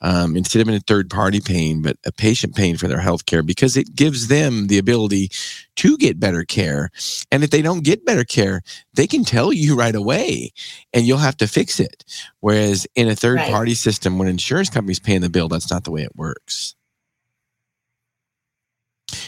um, 0.00 0.36
instead 0.36 0.60
of 0.60 0.68
in 0.68 0.74
a 0.74 0.80
third 0.80 1.08
party 1.08 1.40
paying, 1.40 1.80
but 1.80 1.96
a 2.04 2.12
patient 2.12 2.56
paying 2.56 2.76
for 2.76 2.88
their 2.88 3.00
health 3.00 3.24
care 3.24 3.42
because 3.42 3.76
it 3.76 3.94
gives 3.94 4.26
them 4.26 4.66
the 4.66 4.78
ability 4.78 5.30
to 5.76 5.96
get 5.96 6.20
better 6.20 6.44
care. 6.44 6.90
And 7.30 7.44
if 7.44 7.50
they 7.50 7.62
don't 7.62 7.84
get 7.84 8.04
better 8.04 8.24
care, 8.24 8.62
they 8.94 9.06
can 9.06 9.24
tell 9.24 9.52
you 9.52 9.76
right 9.78 9.94
away 9.94 10.52
and 10.92 11.06
you'll 11.06 11.18
have 11.18 11.36
to 11.38 11.46
fix 11.46 11.78
it. 11.78 12.04
Whereas 12.40 12.86
in 12.96 13.08
a 13.08 13.14
third 13.14 13.38
party 13.38 13.74
system, 13.74 14.18
when 14.18 14.28
insurance 14.28 14.70
companies 14.70 15.00
paying 15.00 15.20
the 15.20 15.30
bill, 15.30 15.48
that's 15.48 15.70
not 15.70 15.84
the 15.84 15.92
way 15.92 16.02
it 16.02 16.16
works. 16.16 16.74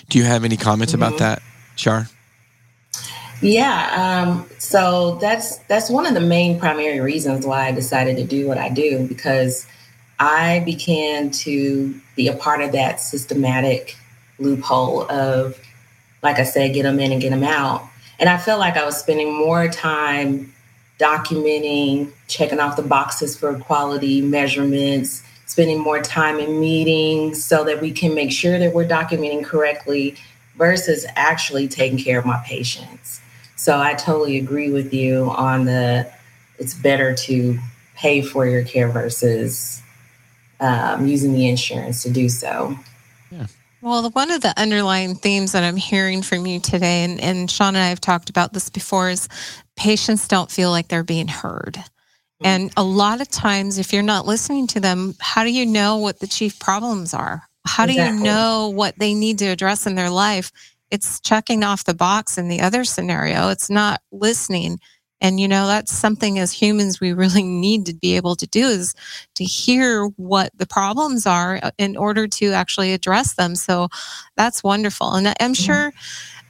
Do 0.09 0.19
you 0.19 0.25
have 0.25 0.45
any 0.45 0.57
comments 0.57 0.93
mm-hmm. 0.93 1.03
about 1.03 1.19
that, 1.21 1.43
Char? 1.77 2.09
Yeah, 3.43 4.25
um, 4.25 4.49
so 4.59 5.17
that's 5.17 5.59
that's 5.69 5.91
one 5.91 6.07
of 6.07 6.15
the 6.15 6.21
main 6.21 6.59
primary 6.59 7.01
reasons 7.01 7.47
why 7.47 7.67
I 7.67 7.73
decided 7.73 8.17
to 8.17 8.25
do 8.25 8.49
what 8.49 8.57
I 8.57 8.71
do 8.71 9.07
because 9.07 9.67
I 10.19 10.61
began 10.65 11.31
to 11.31 11.95
be 12.15 12.29
a 12.29 12.35
part 12.35 12.63
of 12.63 12.73
that 12.73 13.01
systematic 13.01 13.97
loophole 14.39 15.11
of, 15.11 15.59
like 16.23 16.39
I 16.39 16.45
said, 16.45 16.73
get 16.73 16.85
them 16.85 16.99
in 16.99 17.13
and 17.13 17.21
get 17.21 17.31
them 17.31 17.45
out. 17.45 17.83
And 18.19 18.31
I 18.31 18.39
felt 18.39 18.59
like 18.59 18.79
I 18.79 18.85
was 18.87 18.97
spending 18.97 19.33
more 19.35 19.69
time 19.69 20.53
documenting, 20.99 22.11
checking 22.29 22.59
off 22.59 22.77
the 22.77 22.83
boxes 22.83 23.37
for 23.37 23.59
quality 23.59 24.23
measurements, 24.23 25.23
spending 25.45 25.79
more 25.79 26.01
time 26.01 26.39
in 26.39 26.59
meetings 26.59 27.45
so 27.45 27.65
that 27.65 27.83
we 27.83 27.91
can 27.91 28.15
make 28.15 28.33
sure 28.33 28.59
that 28.59 28.73
we're 28.73 28.89
documenting 28.89 29.45
correctly 29.45 30.17
versus 30.57 31.05
actually 31.17 31.69
taking 31.69 31.99
care 31.99 32.19
of 32.19 32.25
my 32.25 32.43
patients. 32.47 33.21
So 33.57 33.81
I 33.81 33.95
totally 33.95 34.39
agree 34.39 34.71
with 34.71 34.93
you 34.93 35.31
on 35.31 35.65
the 35.65 36.11
it's 36.59 36.75
better 36.75 37.15
to 37.15 37.59
pay 37.95 38.23
for 38.23 38.47
your 38.47 38.63
care 38.63 38.89
versus 38.89 39.83
um, 40.61 41.07
using 41.07 41.33
the 41.33 41.49
insurance 41.49 42.03
to 42.03 42.11
do 42.11 42.29
so. 42.29 42.79
Yeah. 43.31 43.47
Well, 43.83 44.11
one 44.11 44.31
of 44.31 44.41
the 44.41 44.59
underlying 44.59 45.17
themes 45.17 45.53
that 45.53 45.65
I'm 45.65 45.77
hearing 45.77 46.23
from 46.23 46.47
you 46.47 46.61
today, 46.61 47.05
and, 47.05 47.21
and 47.21 47.51
Shawn 47.51 47.77
and 47.77 47.85
I 47.85 47.89
have 47.89 48.01
talked 48.01 48.31
about 48.31 48.53
this 48.53 48.71
before, 48.71 49.11
is 49.11 49.29
patients 49.77 50.29
don't 50.29 50.51
feel 50.51 50.71
like 50.71 50.89
they're 50.89 51.05
being 51.05 51.29
heard. 51.29 51.75
Mm-hmm. 51.75 52.47
And 52.47 52.73
a 52.77 52.83
lot 52.83 53.21
of 53.21 53.29
times, 53.29 53.79
if 53.79 53.93
you're 53.93 54.03
not 54.03 54.27
listening 54.27 54.67
to 54.69 54.81
them, 54.81 55.15
how 55.21 55.45
do 55.45 55.51
you 55.53 55.67
know 55.67 55.99
what 55.99 56.21
the 56.21 56.27
chief 56.27 56.59
problems 56.59 57.15
are? 57.15 57.43
How 57.67 57.85
exactly. 57.85 58.13
do 58.13 58.19
you 58.19 58.25
know 58.25 58.73
what 58.75 58.99
they 58.99 59.15
need 59.15 59.39
to 59.39 59.47
address 59.47 59.87
in 59.87 59.95
their 59.95 60.11
life? 60.11 60.53
It's 60.91 61.21
checking 61.21 61.65
off 61.65 61.85
the 61.85 61.95
box 61.95 62.39
in 62.39 62.49
the 62.49 62.61
other 62.61 62.85
scenario. 62.85 63.49
It's 63.49 63.71
not 63.71 64.01
listening 64.13 64.79
and, 65.21 65.41
you 65.41 65.49
know, 65.49 65.67
that's 65.67 65.93
something 65.93 66.39
as 66.39 66.53
humans 66.53 67.01
we 67.01 67.13
really 67.13 67.43
need 67.43 67.87
to 67.87 67.95
be 67.95 68.17
able 68.17 68.37
to 68.37 68.47
do 68.47 68.67
is 68.67 68.95
to 69.35 69.45
hear 69.45 70.07
what 70.17 70.51
the 70.57 70.67
problems 70.67 71.27
are 71.27 71.59
uh, 71.63 71.71
in 71.79 71.97
order 71.97 72.27
to 72.29 72.53
actually 72.53 72.93
address 72.93 73.35
them. 73.35 73.55
So 73.55 73.89
that's 74.37 74.63
wonderful. 74.63 75.15
And 75.15 75.35
I'm 75.41 75.55
sure, 75.55 75.93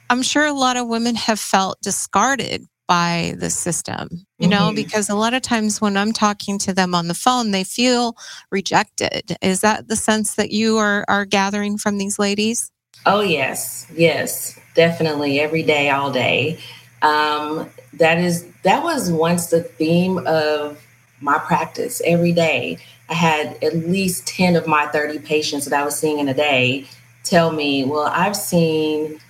I'm 0.09 0.21
sure 0.21 0.45
a 0.45 0.53
lot 0.53 0.77
of 0.77 0.87
women 0.87 1.15
have 1.15 1.39
felt 1.39 1.79
discarded 1.81 2.65
by 2.87 3.35
the 3.37 3.49
system, 3.49 4.07
you 4.39 4.47
know, 4.47 4.67
mm-hmm. 4.67 4.75
because 4.75 5.09
a 5.09 5.15
lot 5.15 5.33
of 5.33 5.41
times 5.41 5.81
when 5.81 5.97
I'm 5.97 6.13
talking 6.13 6.57
to 6.59 6.73
them 6.73 6.95
on 6.95 7.09
the 7.09 7.13
phone, 7.13 7.51
they 7.51 7.65
feel 7.65 8.15
rejected. 8.49 9.35
Is 9.41 9.59
that 9.59 9.89
the 9.89 9.97
sense 9.97 10.35
that 10.35 10.51
you 10.51 10.77
are, 10.77 11.03
are 11.09 11.25
gathering 11.25 11.77
from 11.77 11.97
these 11.97 12.17
ladies? 12.17 12.71
Oh, 13.07 13.21
yes. 13.21 13.87
Yes, 13.95 14.59
definitely. 14.75 15.39
Every 15.39 15.63
day, 15.63 15.89
all 15.89 16.11
day. 16.11 16.59
Um, 17.01 17.69
that 17.93 18.17
is 18.17 18.45
that 18.63 18.83
was 18.83 19.09
once 19.09 19.47
the 19.47 19.63
theme 19.63 20.17
of 20.27 20.85
my 21.21 21.37
practice 21.39 22.01
every 22.03 22.33
day. 22.33 22.79
I 23.07 23.13
had 23.13 23.63
at 23.63 23.77
least 23.77 24.27
10 24.27 24.57
of 24.57 24.67
my 24.67 24.87
30 24.87 25.19
patients 25.19 25.63
that 25.65 25.79
I 25.79 25.85
was 25.85 25.97
seeing 25.97 26.19
in 26.19 26.27
a 26.27 26.33
day 26.33 26.85
tell 27.23 27.53
me, 27.53 27.85
Well, 27.85 28.07
I've 28.07 28.35
seen 28.35 29.21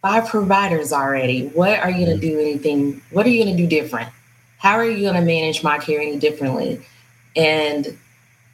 five 0.00 0.28
providers 0.28 0.92
already. 0.92 1.48
What 1.48 1.80
are 1.80 1.90
you 1.90 2.06
going 2.06 2.20
to 2.20 2.24
do 2.24 2.38
anything? 2.38 3.02
What 3.10 3.26
are 3.26 3.30
you 3.30 3.42
going 3.42 3.56
to 3.56 3.60
do 3.60 3.68
different? 3.68 4.10
How 4.58 4.74
are 4.74 4.88
you 4.88 5.00
going 5.00 5.14
to 5.14 5.22
manage 5.22 5.64
my 5.64 5.78
care 5.78 6.00
any 6.00 6.20
differently? 6.20 6.80
And 7.34 7.98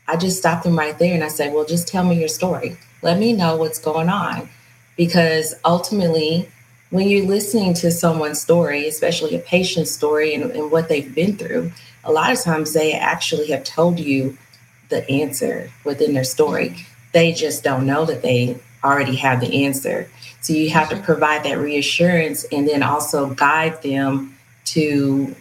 I 0.08 0.16
just 0.16 0.38
stopped 0.38 0.64
them 0.64 0.78
right 0.78 0.98
there 0.98 1.12
and 1.12 1.22
I 1.22 1.28
said, 1.28 1.52
Well, 1.52 1.66
just 1.66 1.86
tell 1.86 2.02
me 2.02 2.18
your 2.18 2.28
story. 2.28 2.78
Let 3.06 3.20
me 3.20 3.32
know 3.32 3.56
what's 3.56 3.78
going 3.78 4.08
on. 4.08 4.48
Because 4.96 5.54
ultimately, 5.64 6.48
when 6.90 7.06
you're 7.06 7.24
listening 7.24 7.72
to 7.74 7.92
someone's 7.92 8.40
story, 8.40 8.88
especially 8.88 9.36
a 9.36 9.38
patient's 9.38 9.92
story 9.92 10.34
and, 10.34 10.50
and, 10.50 10.72
what 10.72 10.88
they've 10.88 11.14
been 11.14 11.36
through, 11.36 11.70
a 12.02 12.10
lot 12.10 12.32
of 12.32 12.40
times 12.40 12.72
they 12.72 12.94
actually 12.94 13.46
have 13.52 13.62
told 13.62 14.00
you 14.00 14.36
the 14.88 15.08
answer 15.08 15.70
within 15.84 16.14
their 16.14 16.24
story. 16.24 16.74
They 17.12 17.32
just 17.32 17.62
don't 17.62 17.86
know 17.86 18.06
that 18.06 18.22
they 18.22 18.58
already 18.82 19.14
have 19.14 19.40
the 19.40 19.64
answer. 19.66 20.10
So 20.40 20.52
you 20.52 20.70
have 20.70 20.88
to 20.88 20.96
provide 20.96 21.44
that 21.44 21.58
reassurance 21.58 22.44
and 22.50 22.66
then 22.66 22.82
also 22.82 23.32
guide 23.34 23.82
them 23.82 24.36
to 24.66 25.32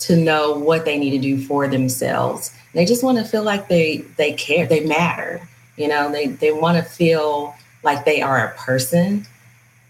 to 0.00 0.14
know 0.14 0.52
what 0.52 0.84
they 0.84 0.96
need 0.96 1.10
to 1.10 1.18
do 1.18 1.38
for 1.44 1.66
themselves. 1.66 2.52
They 2.72 2.84
just 2.84 3.02
want 3.02 3.18
to 3.18 3.24
feel 3.24 3.42
like 3.42 3.66
they 3.66 4.04
they 4.16 4.32
care, 4.34 4.64
they 4.64 4.84
matter. 4.84 5.42
You 5.78 5.88
know, 5.88 6.10
they 6.10 6.26
they 6.26 6.52
want 6.52 6.76
to 6.76 6.82
feel 6.82 7.54
like 7.82 8.04
they 8.04 8.20
are 8.20 8.48
a 8.48 8.54
person 8.56 9.26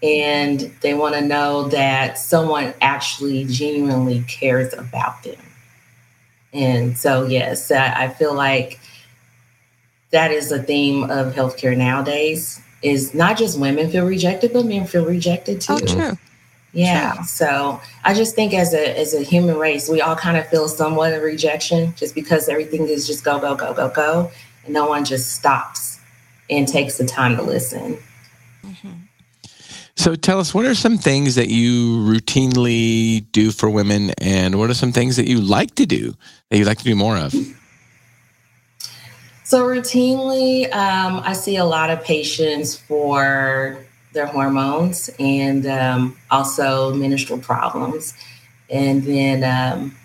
and 0.03 0.61
they 0.81 0.95
want 0.95 1.15
to 1.15 1.21
know 1.21 1.69
that 1.69 2.19
someone 2.19 2.73
actually 2.81 3.45
genuinely 3.45 4.23
cares 4.29 4.73
about 4.73 5.23
them. 5.25 5.41
And 6.53 6.97
so, 6.97 7.27
yes, 7.27 7.71
I, 7.71 8.09
feel 8.09 8.35
like 8.35 8.79
that 10.11 10.31
is 10.31 10.51
a 10.53 10.63
theme 10.63 11.05
of 11.05 11.35
healthcare 11.35 11.77
nowadays. 11.77 12.63
Is 12.81 13.13
not 13.13 13.37
just 13.37 13.59
women 13.59 13.91
feel 13.91 14.07
rejected, 14.07 14.53
but 14.53 14.65
men 14.65 14.87
feel 14.87 15.05
rejected 15.05 15.61
too. 15.61 15.75
Oh, 15.75 15.79
true. 15.79 16.19
Yeah. 16.73 17.15
True. 17.15 17.25
So 17.25 17.81
I 18.05 18.15
just 18.15 18.37
think 18.37 18.55
as 18.55 18.73
a 18.73 18.97
as 18.97 19.15
a 19.15 19.23
human 19.23 19.59
race, 19.59 19.89
we 19.89 20.01
all 20.01 20.15
kind 20.15 20.37
of 20.37 20.47
feel 20.47 20.69
somewhat 20.69 21.13
of 21.13 21.23
rejection 21.23 21.93
just 21.97 22.15
because 22.15 22.49
everything 22.49 22.87
is 22.87 23.07
just 23.07 23.25
go 23.25 23.41
go 23.41 23.57
go 23.57 23.75
go 23.75 23.89
go, 23.91 24.31
no 24.69 24.89
one 24.89 25.05
just 25.05 25.33
stops 25.33 26.01
and 26.51 26.67
takes 26.67 26.99
the 26.99 27.05
time 27.05 27.37
to 27.37 27.43
listen. 27.43 27.99
Mm-hmm. 28.65 28.93
So 29.97 30.15
tell 30.15 30.39
us, 30.39 30.55
what 30.55 30.65
are 30.65 30.77
some 30.77 30.97
things 30.97 31.35
that 31.35 31.49
you 31.49 31.99
routinely 31.99 33.27
do 33.33 33.51
for 33.51 33.69
women, 33.69 34.13
and 34.21 34.57
what 34.57 34.71
are 34.71 34.75
some 34.75 34.93
things 34.93 35.17
that 35.17 35.27
you 35.27 35.41
like 35.41 35.75
to 35.75 35.87
do 35.87 36.15
that 36.49 36.59
you'd 36.59 36.69
like 36.69 36.79
to 36.79 36.85
do 36.85 36.95
more 36.95 37.17
of? 37.17 37.35
So 39.43 39.67
routinely, 39.67 40.73
um, 40.73 41.21
I 41.25 41.33
see 41.33 41.57
a 41.57 41.65
lot 41.65 41.91
of 41.91 42.05
patients 42.05 42.77
for 42.77 43.85
their 44.13 44.27
hormones 44.27 45.11
and 45.19 45.67
um, 45.67 46.17
also 46.31 46.95
menstrual 46.95 47.41
problems, 47.41 48.15
and 48.71 49.03
then 49.03 49.43
um, 49.43 49.98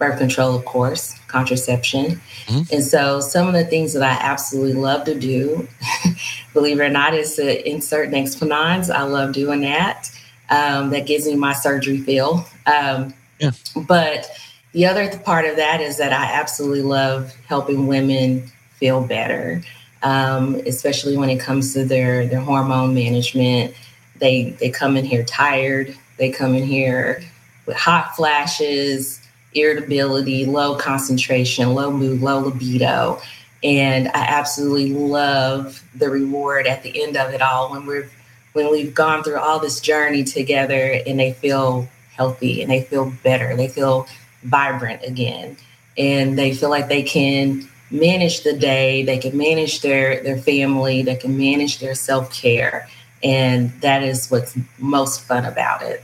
birth 0.00 0.18
control, 0.18 0.56
of 0.56 0.64
course, 0.64 1.16
contraception. 1.28 2.20
Mm-hmm. 2.46 2.74
And 2.74 2.82
so, 2.82 3.20
some 3.20 3.46
of 3.46 3.52
the 3.52 3.64
things 3.64 3.92
that 3.92 4.02
I 4.02 4.20
absolutely 4.24 4.72
love 4.72 5.04
to 5.04 5.14
do, 5.16 5.68
believe 6.52 6.80
it 6.80 6.84
or 6.84 6.88
not, 6.88 7.14
is 7.14 7.36
to 7.36 7.68
insert 7.68 8.10
Nexplanons. 8.10 8.92
I 8.92 9.02
love 9.02 9.32
doing 9.32 9.60
that. 9.60 10.10
Um, 10.48 10.90
that 10.90 11.06
gives 11.06 11.26
me 11.26 11.36
my 11.36 11.52
surgery 11.52 11.98
feel. 11.98 12.44
Um, 12.66 13.14
yeah. 13.38 13.52
But 13.86 14.28
the 14.72 14.86
other 14.86 15.16
part 15.18 15.44
of 15.44 15.54
that 15.56 15.80
is 15.80 15.98
that 15.98 16.12
I 16.12 16.24
absolutely 16.32 16.82
love 16.82 17.32
helping 17.46 17.86
women 17.86 18.50
feel 18.72 19.04
better, 19.04 19.62
um, 20.02 20.56
especially 20.66 21.16
when 21.16 21.30
it 21.30 21.38
comes 21.38 21.72
to 21.74 21.84
their 21.84 22.26
their 22.26 22.40
hormone 22.40 22.94
management. 22.94 23.74
They 24.16 24.50
they 24.58 24.70
come 24.70 24.96
in 24.96 25.04
here 25.04 25.22
tired. 25.24 25.96
They 26.16 26.30
come 26.30 26.54
in 26.54 26.64
here 26.64 27.22
with 27.66 27.76
hot 27.76 28.16
flashes 28.16 29.19
irritability, 29.54 30.44
low 30.44 30.76
concentration, 30.76 31.74
low 31.74 31.90
mood, 31.90 32.20
low 32.20 32.38
libido. 32.40 33.20
And 33.62 34.08
I 34.08 34.20
absolutely 34.20 34.92
love 34.94 35.84
the 35.94 36.08
reward 36.08 36.66
at 36.66 36.82
the 36.82 37.02
end 37.02 37.16
of 37.16 37.32
it 37.32 37.42
all 37.42 37.70
when 37.70 37.86
we're 37.86 38.08
when 38.52 38.70
we've 38.70 38.94
gone 38.94 39.22
through 39.22 39.38
all 39.38 39.60
this 39.60 39.78
journey 39.80 40.24
together 40.24 41.00
and 41.06 41.20
they 41.20 41.32
feel 41.34 41.88
healthy 42.16 42.62
and 42.62 42.70
they 42.70 42.82
feel 42.82 43.12
better, 43.22 43.54
they 43.54 43.68
feel 43.68 44.08
vibrant 44.42 45.00
again, 45.04 45.56
and 45.96 46.36
they 46.36 46.52
feel 46.52 46.68
like 46.68 46.88
they 46.88 47.02
can 47.02 47.68
manage 47.92 48.42
the 48.42 48.52
day, 48.52 49.04
they 49.04 49.18
can 49.18 49.36
manage 49.36 49.82
their 49.82 50.22
their 50.22 50.38
family, 50.38 51.02
they 51.02 51.16
can 51.16 51.36
manage 51.36 51.78
their 51.78 51.94
self-care. 51.94 52.88
And 53.22 53.70
that 53.82 54.02
is 54.02 54.30
what's 54.30 54.56
most 54.78 55.20
fun 55.22 55.44
about 55.44 55.82
it. 55.82 56.02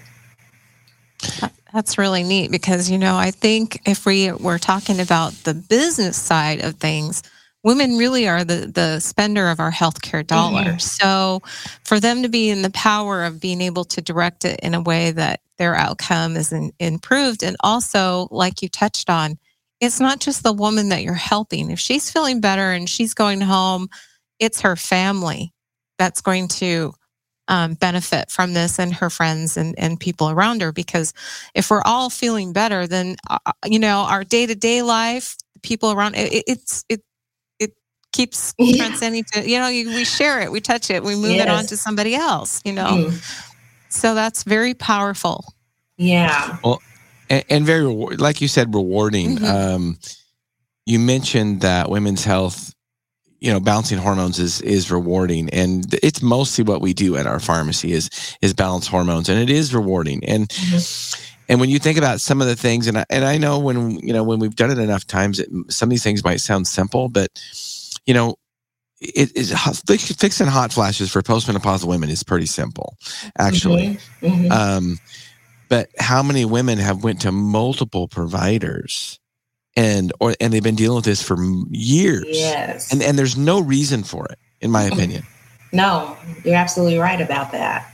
That's 1.76 1.99
really 1.99 2.23
neat 2.23 2.50
because, 2.50 2.90
you 2.90 2.97
know, 2.97 3.16
I 3.16 3.30
think 3.30 3.83
if 3.87 4.06
we 4.06 4.33
were 4.33 4.59
talking 4.59 4.99
about 4.99 5.35
the 5.45 5.52
business 5.52 6.16
side 6.16 6.64
of 6.64 6.76
things, 6.76 7.23
women 7.64 7.99
really 7.99 8.26
are 8.26 8.45
the 8.45 8.73
the 8.75 8.99
spender 8.99 9.50
of 9.50 9.61
our 9.61 9.71
healthcare 9.71 10.26
dollar. 10.26 10.62
Mm-hmm. 10.62 10.78
So 10.78 11.42
for 11.85 12.00
them 12.00 12.23
to 12.23 12.30
be 12.30 12.49
in 12.49 12.62
the 12.62 12.71
power 12.71 13.25
of 13.25 13.42
being 13.42 13.61
able 13.61 13.85
to 13.85 14.00
direct 14.00 14.47
it 14.47 14.59
in 14.61 14.73
a 14.73 14.80
way 14.80 15.11
that 15.11 15.40
their 15.59 15.75
outcome 15.75 16.35
is 16.35 16.50
in, 16.50 16.73
improved 16.78 17.42
and 17.42 17.59
also 17.61 18.28
like 18.30 18.62
you 18.62 18.71
touched 18.71 19.11
on 19.11 19.37
it's 19.78 20.00
not 20.00 20.21
just 20.21 20.42
the 20.42 20.54
woman 20.54 20.88
that 20.88 21.02
you're 21.02 21.12
helping. 21.12 21.71
If 21.71 21.78
she's 21.78 22.11
feeling 22.11 22.40
better 22.40 22.73
and 22.73 22.88
she's 22.88 23.12
going 23.12 23.42
home, 23.42 23.88
it's 24.38 24.62
her 24.62 24.76
family 24.76 25.52
that's 25.99 26.23
going 26.23 26.49
to 26.49 26.95
um, 27.49 27.75
benefit 27.75 28.31
from 28.31 28.55
this 28.55 28.79
and 28.79 28.95
her 28.95 29.11
friends 29.11 29.57
and, 29.57 29.79
and 29.79 29.99
people 30.00 30.31
around 30.31 30.62
her. 30.62 30.73
Because 30.73 31.12
if 31.55 31.71
we're 31.71 31.83
all 31.83 32.11
feeling 32.11 32.53
better, 32.53 32.87
then, 32.87 33.17
uh, 33.29 33.38
uh 33.47 33.53
you 33.65 33.79
know, 33.79 34.00
our 34.09 34.25
day 34.25 34.47
to 34.47 34.55
day 34.55 34.83
life, 34.83 35.37
people 35.62 35.93
around 35.93 36.15
it, 36.17 36.45
it's, 36.47 36.85
it, 36.88 37.03
it 37.59 37.73
keeps 38.12 38.55
yeah. 38.59 38.85
transcending 38.85 39.25
to, 39.33 39.49
you 39.49 39.59
know, 39.59 39.69
we 39.69 40.05
share 40.05 40.41
it, 40.41 40.50
we 40.50 40.61
touch 40.61 40.91
it, 40.91 41.03
we 41.03 41.15
move 41.15 41.33
yes. 41.33 41.47
it 41.47 41.49
on 41.49 41.67
to 41.67 41.76
somebody 41.76 42.15
else, 42.15 42.61
you 42.65 42.73
know. 42.73 43.09
Mm. 43.11 43.43
So 43.88 44.15
that's 44.15 44.43
very 44.43 44.75
powerful. 44.75 45.45
Yeah. 45.97 46.59
Well, 46.62 46.83
and, 47.31 47.45
and 47.49 47.67
very 47.67 47.85
like 47.85 48.41
you 48.41 48.49
said 48.49 48.75
rewarding 48.75 49.37
mm-hmm. 49.37 49.45
um, 49.45 49.99
you 50.85 50.99
mentioned 50.99 51.62
that 51.62 51.91
women's 51.91 52.25
health 52.25 52.75
you 53.40 53.52
know 53.52 53.61
balancing 53.61 53.99
hormones 53.99 54.38
is 54.38 54.61
is 54.62 54.90
rewarding 54.90 55.49
and 55.50 55.95
it's 56.02 56.23
mostly 56.23 56.64
what 56.64 56.81
we 56.81 56.93
do 56.93 57.16
at 57.16 57.26
our 57.26 57.40
pharmacy 57.40 57.93
is 57.93 58.11
is 58.40 58.55
balance 58.55 58.87
hormones 58.87 59.28
and 59.28 59.38
it 59.38 59.50
is 59.50 59.75
rewarding 59.75 60.25
and 60.25 60.49
mm-hmm. 60.49 61.33
and 61.49 61.61
when 61.61 61.69
you 61.69 61.78
think 61.78 61.99
about 61.99 62.21
some 62.21 62.40
of 62.40 62.47
the 62.47 62.57
things 62.57 62.87
and 62.87 62.99
I, 62.99 63.05
and 63.11 63.25
I 63.25 63.38
know 63.38 63.59
when 63.59 63.99
you 64.00 64.12
know 64.12 64.25
when 64.25 64.38
we've 64.38 64.57
done 64.57 64.71
it 64.71 64.78
enough 64.78 65.07
times 65.07 65.40
it, 65.40 65.49
some 65.69 65.88
of 65.88 65.90
these 65.90 66.05
things 66.05 66.25
might 66.25 66.40
sound 66.40 66.66
simple 66.66 67.09
but 67.09 67.28
you 68.07 68.14
know 68.14 68.37
it 69.00 69.37
is 69.37 69.52
fixing 69.85 70.47
hot 70.47 70.73
flashes 70.73 71.12
for 71.12 71.21
postmenopausal 71.21 71.87
women 71.87 72.09
is 72.09 72.23
pretty 72.23 72.47
simple 72.47 72.97
actually 73.38 73.99
mm-hmm. 74.23 74.26
mm-hmm. 74.26 74.52
um 74.52 74.99
but 75.69 75.88
how 75.99 76.23
many 76.23 76.45
women 76.45 76.78
have 76.78 77.02
went 77.02 77.21
to 77.21 77.33
multiple 77.33 78.09
providers 78.09 79.19
and 79.76 80.12
or 80.21 80.35
and 80.40 80.52
they've 80.52 80.62
been 80.62 80.75
dealing 80.75 80.97
with 80.97 81.04
this 81.04 81.23
for 81.23 81.37
years. 81.71 82.26
Yes. 82.28 82.92
And 82.92 83.02
and 83.02 83.18
there's 83.18 83.37
no 83.37 83.61
reason 83.61 84.02
for 84.02 84.26
it 84.26 84.38
in 84.61 84.71
my 84.71 84.85
opinion. 84.85 85.25
No 85.73 86.16
you're 86.45 86.56
absolutely 86.56 86.99
right 86.99 87.21
about 87.21 87.52
that. 87.52 87.90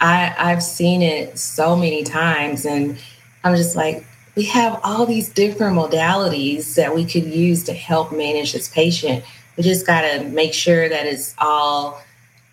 I 0.00 0.34
i've 0.38 0.62
seen 0.62 1.02
it 1.02 1.38
so 1.38 1.74
many 1.74 2.02
times 2.04 2.66
and 2.66 2.98
i'm 3.44 3.56
just 3.56 3.76
like 3.76 4.06
we 4.34 4.44
have 4.44 4.78
all 4.84 5.06
these 5.06 5.30
different 5.30 5.76
modalities 5.76 6.74
that 6.74 6.94
we 6.94 7.06
could 7.06 7.24
use 7.24 7.64
to 7.64 7.72
help 7.72 8.12
manage 8.12 8.52
this 8.52 8.68
patient. 8.68 9.24
We 9.56 9.62
just 9.62 9.86
got 9.86 10.02
to 10.02 10.24
make 10.24 10.52
sure 10.52 10.90
that 10.90 11.06
it's 11.06 11.34
all 11.38 12.02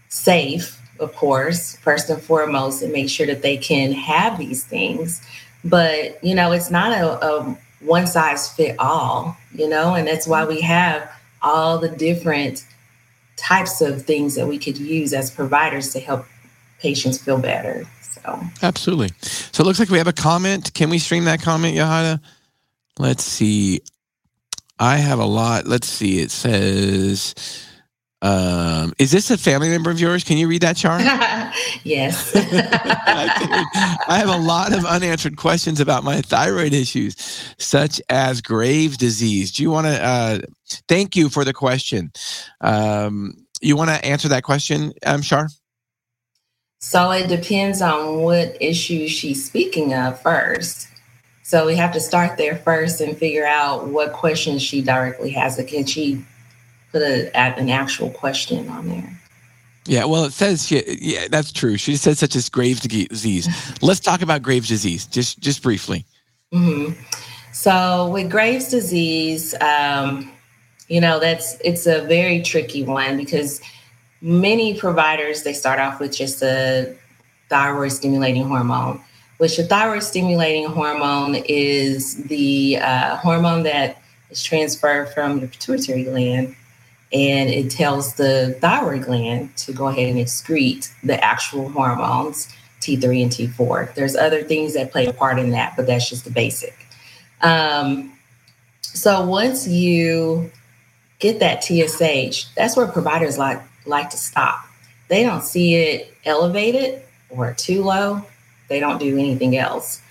safe 0.07 0.79
of 0.99 1.15
course, 1.15 1.75
first 1.77 2.09
and 2.09 2.21
foremost, 2.21 2.81
and 2.81 2.91
make 2.91 3.09
sure 3.09 3.27
that 3.27 3.41
they 3.41 3.57
can 3.57 3.91
have 3.91 4.37
these 4.37 4.63
things. 4.63 5.21
But, 5.63 6.23
you 6.23 6.35
know, 6.35 6.51
it's 6.51 6.69
not 6.69 6.91
a, 6.91 7.25
a 7.25 7.57
one 7.83 8.07
size 8.07 8.49
fit 8.49 8.75
all, 8.79 9.37
you 9.53 9.67
know, 9.67 9.95
and 9.95 10.07
that's 10.07 10.27
why 10.27 10.45
we 10.45 10.61
have 10.61 11.09
all 11.41 11.77
the 11.77 11.89
different 11.89 12.65
types 13.35 13.81
of 13.81 14.03
things 14.03 14.35
that 14.35 14.47
we 14.47 14.57
could 14.57 14.77
use 14.77 15.13
as 15.13 15.31
providers 15.31 15.91
to 15.93 15.99
help 15.99 16.25
patients 16.79 17.17
feel 17.17 17.37
better. 17.37 17.85
So 18.01 18.39
absolutely. 18.61 19.09
So 19.19 19.63
it 19.63 19.65
looks 19.65 19.79
like 19.79 19.89
we 19.89 19.97
have 19.97 20.07
a 20.07 20.13
comment. 20.13 20.73
Can 20.73 20.89
we 20.89 20.99
stream 20.99 21.25
that 21.25 21.41
comment, 21.41 21.75
Yahada? 21.75 22.21
Let's 22.99 23.23
see. 23.23 23.81
I 24.79 24.97
have 24.97 25.19
a 25.19 25.25
lot. 25.25 25.65
Let's 25.65 25.87
see. 25.87 26.19
It 26.19 26.31
says 26.31 27.35
um, 28.23 28.93
is 28.99 29.11
this 29.11 29.29
a 29.31 29.37
family 29.37 29.67
member 29.67 29.91
of 29.91 29.99
yours? 29.99 30.23
Can 30.23 30.37
you 30.37 30.47
read 30.47 30.61
that, 30.61 30.77
Char? 30.77 30.97
yes. 31.83 32.31
I 32.35 34.17
have 34.17 34.29
a 34.29 34.37
lot 34.37 34.71
of 34.73 34.85
unanswered 34.85 35.35
questions 35.35 35.81
about 35.81 36.05
my 36.05 36.21
thyroid 36.21 36.73
issues, 36.73 37.17
such 37.57 38.01
as 38.07 38.41
Graves' 38.41 38.95
disease. 38.95 39.51
Do 39.51 39.61
you 39.61 39.69
want 39.69 39.87
to? 39.87 40.01
Uh, 40.01 40.39
thank 40.87 41.17
you 41.17 41.27
for 41.27 41.43
the 41.43 41.51
question. 41.51 42.13
Um, 42.61 43.45
you 43.61 43.75
want 43.75 43.89
to 43.89 44.05
answer 44.05 44.29
that 44.29 44.43
question, 44.43 44.93
um, 45.05 45.21
Char? 45.21 45.49
So 46.79 47.11
it 47.11 47.27
depends 47.27 47.81
on 47.81 48.21
what 48.21 48.55
issue 48.61 49.09
she's 49.09 49.45
speaking 49.45 49.93
of 49.93 50.21
first. 50.21 50.87
So 51.41 51.65
we 51.65 51.75
have 51.75 51.91
to 51.91 51.99
start 51.99 52.37
there 52.37 52.55
first 52.55 53.01
and 53.01 53.17
figure 53.17 53.45
out 53.45 53.87
what 53.89 54.13
questions 54.13 54.61
she 54.61 54.81
directly 54.81 55.31
has. 55.31 55.61
Can 55.67 55.85
she 55.85 56.23
put 56.93 57.01
a, 57.01 57.35
an 57.35 57.69
actual 57.69 58.11
question 58.11 58.69
on 58.69 58.87
there. 58.87 59.19
Yeah, 59.85 60.05
well, 60.05 60.23
it 60.23 60.31
says 60.31 60.71
yeah, 60.71 60.81
yeah, 60.87 61.27
that's 61.29 61.51
true. 61.51 61.75
She 61.75 61.97
said 61.97 62.17
such 62.17 62.37
as 62.37 62.47
Graves' 62.47 62.81
disease. 62.81 63.49
Let's 63.81 63.99
talk 63.99 64.21
about 64.21 64.41
Graves' 64.41 64.69
disease, 64.69 65.05
just 65.07 65.39
just 65.39 65.61
briefly. 65.61 66.05
Mm-hmm. 66.53 66.93
So 67.51 68.09
with 68.09 68.31
Graves' 68.31 68.69
disease, 68.69 69.53
um, 69.59 70.31
you 70.87 71.01
know 71.01 71.19
that's 71.19 71.57
it's 71.65 71.85
a 71.85 72.03
very 72.03 72.41
tricky 72.41 72.83
one 72.83 73.17
because 73.17 73.59
many 74.21 74.79
providers 74.79 75.43
they 75.43 75.53
start 75.53 75.79
off 75.79 75.99
with 75.99 76.15
just 76.15 76.41
a 76.41 76.95
thyroid 77.49 77.91
stimulating 77.91 78.47
hormone, 78.47 79.03
which 79.39 79.57
the 79.57 79.65
thyroid 79.65 80.03
stimulating 80.03 80.65
hormone 80.65 81.35
is 81.35 82.23
the 82.23 82.77
uh, 82.77 83.17
hormone 83.17 83.63
that 83.63 83.97
is 84.29 84.41
transferred 84.41 85.09
from 85.09 85.41
the 85.41 85.47
pituitary 85.47 86.05
gland 86.05 86.55
and 87.13 87.49
it 87.49 87.69
tells 87.69 88.15
the 88.15 88.57
thyroid 88.59 89.03
gland 89.03 89.55
to 89.57 89.71
go 89.71 89.87
ahead 89.87 90.09
and 90.09 90.17
excrete 90.17 90.91
the 91.03 91.23
actual 91.23 91.69
hormones 91.69 92.51
T3 92.81 93.23
and 93.23 93.31
T4. 93.31 93.93
There's 93.93 94.15
other 94.15 94.43
things 94.43 94.73
that 94.73 94.91
play 94.91 95.05
a 95.05 95.13
part 95.13 95.39
in 95.39 95.51
that, 95.51 95.75
but 95.77 95.87
that's 95.87 96.09
just 96.09 96.25
the 96.25 96.31
basic. 96.31 96.75
Um, 97.41 98.13
so 98.81 99.25
once 99.25 99.67
you 99.67 100.51
get 101.19 101.39
that 101.39 101.63
TSH, 101.63 102.53
that's 102.55 102.75
where 102.75 102.87
providers 102.87 103.37
like 103.37 103.61
like 103.85 104.09
to 104.09 104.17
stop. 104.17 104.65
They 105.07 105.23
don't 105.23 105.43
see 105.43 105.75
it 105.75 106.13
elevated 106.25 107.01
or 107.29 107.53
too 107.53 107.83
low. 107.83 108.21
They 108.69 108.79
don't 108.79 108.97
do 108.97 109.17
anything 109.17 109.57
else. 109.57 110.01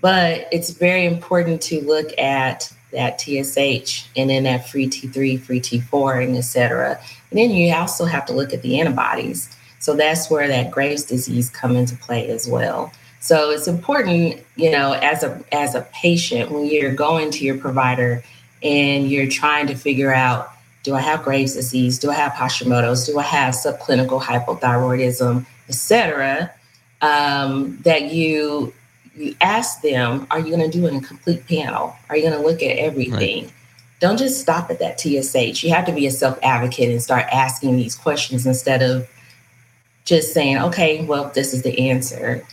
But 0.00 0.46
it's 0.52 0.70
very 0.70 1.06
important 1.06 1.62
to 1.62 1.80
look 1.82 2.16
at 2.18 2.72
that 2.96 3.20
TSH 3.20 4.08
and 4.16 4.28
then 4.28 4.42
that 4.44 4.68
free 4.68 4.88
T3, 4.88 5.40
free 5.40 5.60
T4, 5.60 6.24
and 6.24 6.36
et 6.36 6.40
cetera. 6.40 6.98
And 7.30 7.38
then 7.38 7.50
you 7.50 7.72
also 7.74 8.04
have 8.04 8.26
to 8.26 8.32
look 8.32 8.52
at 8.52 8.62
the 8.62 8.80
antibodies. 8.80 9.54
So 9.78 9.94
that's 9.94 10.30
where 10.30 10.48
that 10.48 10.70
Graves' 10.70 11.04
disease 11.04 11.48
come 11.50 11.76
into 11.76 11.94
play 11.96 12.28
as 12.30 12.48
well. 12.48 12.92
So 13.20 13.50
it's 13.50 13.68
important, 13.68 14.40
you 14.56 14.70
know, 14.70 14.92
as 14.92 15.22
a 15.22 15.42
as 15.52 15.74
a 15.74 15.82
patient 15.92 16.50
when 16.50 16.66
you're 16.66 16.94
going 16.94 17.30
to 17.32 17.44
your 17.44 17.58
provider 17.58 18.22
and 18.62 19.10
you're 19.10 19.28
trying 19.28 19.66
to 19.66 19.74
figure 19.74 20.12
out, 20.12 20.50
do 20.82 20.94
I 20.94 21.00
have 21.00 21.22
Graves' 21.22 21.54
disease? 21.54 21.98
Do 21.98 22.10
I 22.10 22.14
have 22.14 22.32
Hashimoto's? 22.32 23.06
Do 23.06 23.18
I 23.18 23.22
have 23.22 23.54
subclinical 23.54 24.22
hypothyroidism, 24.22 25.44
et 25.68 25.74
cetera? 25.74 26.52
Um, 27.02 27.78
that 27.82 28.12
you 28.12 28.72
you 29.16 29.34
ask 29.40 29.80
them, 29.82 30.26
are 30.30 30.38
you 30.38 30.54
going 30.54 30.70
to 30.70 30.78
do 30.78 30.86
a 30.86 31.00
complete 31.00 31.46
panel? 31.46 31.96
Are 32.08 32.16
you 32.16 32.22
going 32.22 32.40
to 32.40 32.46
look 32.46 32.62
at 32.62 32.76
everything? 32.76 33.44
Right. 33.44 33.52
Don't 33.98 34.18
just 34.18 34.40
stop 34.40 34.70
at 34.70 34.78
that 34.78 35.00
TSH. 35.00 35.64
You 35.64 35.70
have 35.72 35.86
to 35.86 35.92
be 35.92 36.06
a 36.06 36.10
self 36.10 36.38
advocate 36.42 36.90
and 36.90 37.02
start 37.02 37.24
asking 37.32 37.76
these 37.76 37.94
questions 37.94 38.46
instead 38.46 38.82
of 38.82 39.08
just 40.04 40.34
saying, 40.34 40.58
okay, 40.58 41.04
well, 41.04 41.30
this 41.34 41.54
is 41.54 41.62
the 41.62 41.90
answer. 41.90 42.46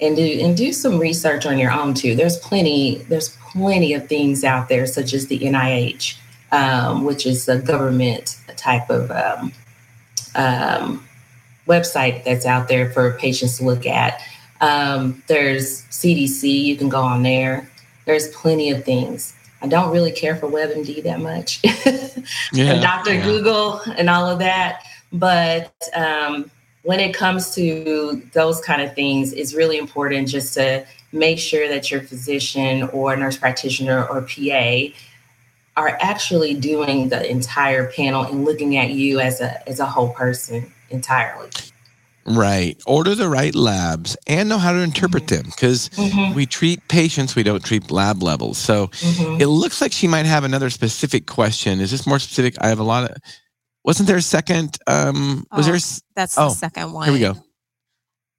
And 0.00 0.16
do 0.16 0.22
and 0.22 0.56
do 0.56 0.72
some 0.72 0.98
research 0.98 1.46
on 1.46 1.58
your 1.58 1.72
own 1.72 1.94
too. 1.94 2.14
There's 2.14 2.38
plenty, 2.38 2.98
there's 3.08 3.36
plenty 3.50 3.94
of 3.94 4.08
things 4.08 4.44
out 4.44 4.68
there, 4.68 4.86
such 4.86 5.12
as 5.12 5.26
the 5.26 5.40
NIH, 5.40 6.16
um, 6.52 7.04
which 7.04 7.26
is 7.26 7.48
a 7.48 7.58
government 7.58 8.36
type 8.56 8.88
of 8.90 9.10
um, 9.10 9.52
um, 10.36 11.08
website 11.66 12.24
that's 12.24 12.46
out 12.46 12.68
there 12.68 12.90
for 12.90 13.12
patients 13.18 13.58
to 13.58 13.64
look 13.64 13.86
at 13.86 14.20
um, 14.60 15.22
there's 15.26 15.82
CDC, 15.86 16.64
you 16.64 16.76
can 16.76 16.88
go 16.88 17.00
on 17.00 17.22
there. 17.22 17.70
There's 18.04 18.28
plenty 18.28 18.70
of 18.70 18.84
things. 18.84 19.34
I 19.60 19.66
don't 19.66 19.90
really 19.90 20.12
care 20.12 20.36
for 20.36 20.46
WebMD 20.48 21.02
that 21.02 21.20
much, 21.20 21.60
yeah, 22.52 22.72
and 22.72 22.82
Dr. 22.82 23.14
Yeah. 23.14 23.24
Google 23.24 23.80
and 23.96 24.08
all 24.08 24.28
of 24.28 24.38
that. 24.38 24.82
But 25.12 25.72
um, 25.94 26.50
when 26.82 27.00
it 27.00 27.12
comes 27.12 27.54
to 27.56 28.22
those 28.32 28.60
kind 28.60 28.82
of 28.82 28.94
things, 28.94 29.32
it's 29.32 29.54
really 29.54 29.78
important 29.78 30.28
just 30.28 30.54
to 30.54 30.86
make 31.12 31.38
sure 31.38 31.68
that 31.68 31.90
your 31.90 32.02
physician 32.02 32.84
or 32.90 33.16
nurse 33.16 33.36
practitioner 33.36 34.06
or 34.06 34.22
PA 34.22 34.86
are 35.76 35.96
actually 36.00 36.54
doing 36.54 37.08
the 37.08 37.28
entire 37.30 37.90
panel 37.92 38.24
and 38.24 38.44
looking 38.44 38.76
at 38.76 38.90
you 38.90 39.20
as 39.20 39.40
a 39.40 39.68
as 39.68 39.80
a 39.80 39.86
whole 39.86 40.10
person 40.10 40.72
entirely. 40.90 41.48
Right. 42.36 42.76
Order 42.86 43.14
the 43.14 43.28
right 43.28 43.54
labs 43.54 44.16
and 44.26 44.48
know 44.48 44.58
how 44.58 44.72
to 44.72 44.78
interpret 44.80 45.26
Mm-hmm. 45.26 45.34
them 45.42 45.44
because 45.46 45.88
Mhm. 45.90 46.34
we 46.34 46.46
treat 46.46 46.86
patients, 46.88 47.34
we 47.34 47.42
don't 47.42 47.64
treat 47.64 47.90
lab 47.90 48.22
levels. 48.22 48.58
So 48.58 48.88
Mhm. 48.88 49.40
it 49.40 49.48
looks 49.48 49.80
like 49.80 49.92
she 49.92 50.06
might 50.08 50.26
have 50.26 50.44
another 50.44 50.70
specific 50.70 51.26
question. 51.26 51.80
Is 51.80 51.90
this 51.90 52.06
more 52.06 52.18
specific? 52.18 52.56
I 52.60 52.68
have 52.68 52.78
a 52.80 52.84
lot 52.84 53.10
of. 53.10 53.16
Wasn't 53.84 54.06
there 54.06 54.16
a 54.18 54.22
second? 54.22 54.76
Um, 54.86 55.46
was 55.56 55.66
Oh, 55.66 55.70
there? 55.70 55.76
a 55.76 55.80
That's 56.16 56.36
Oh, 56.36 56.48
the 56.50 56.54
second 56.54 56.92
one. 56.92 57.04
Here 57.06 57.14
we 57.14 57.20
go. 57.20 57.36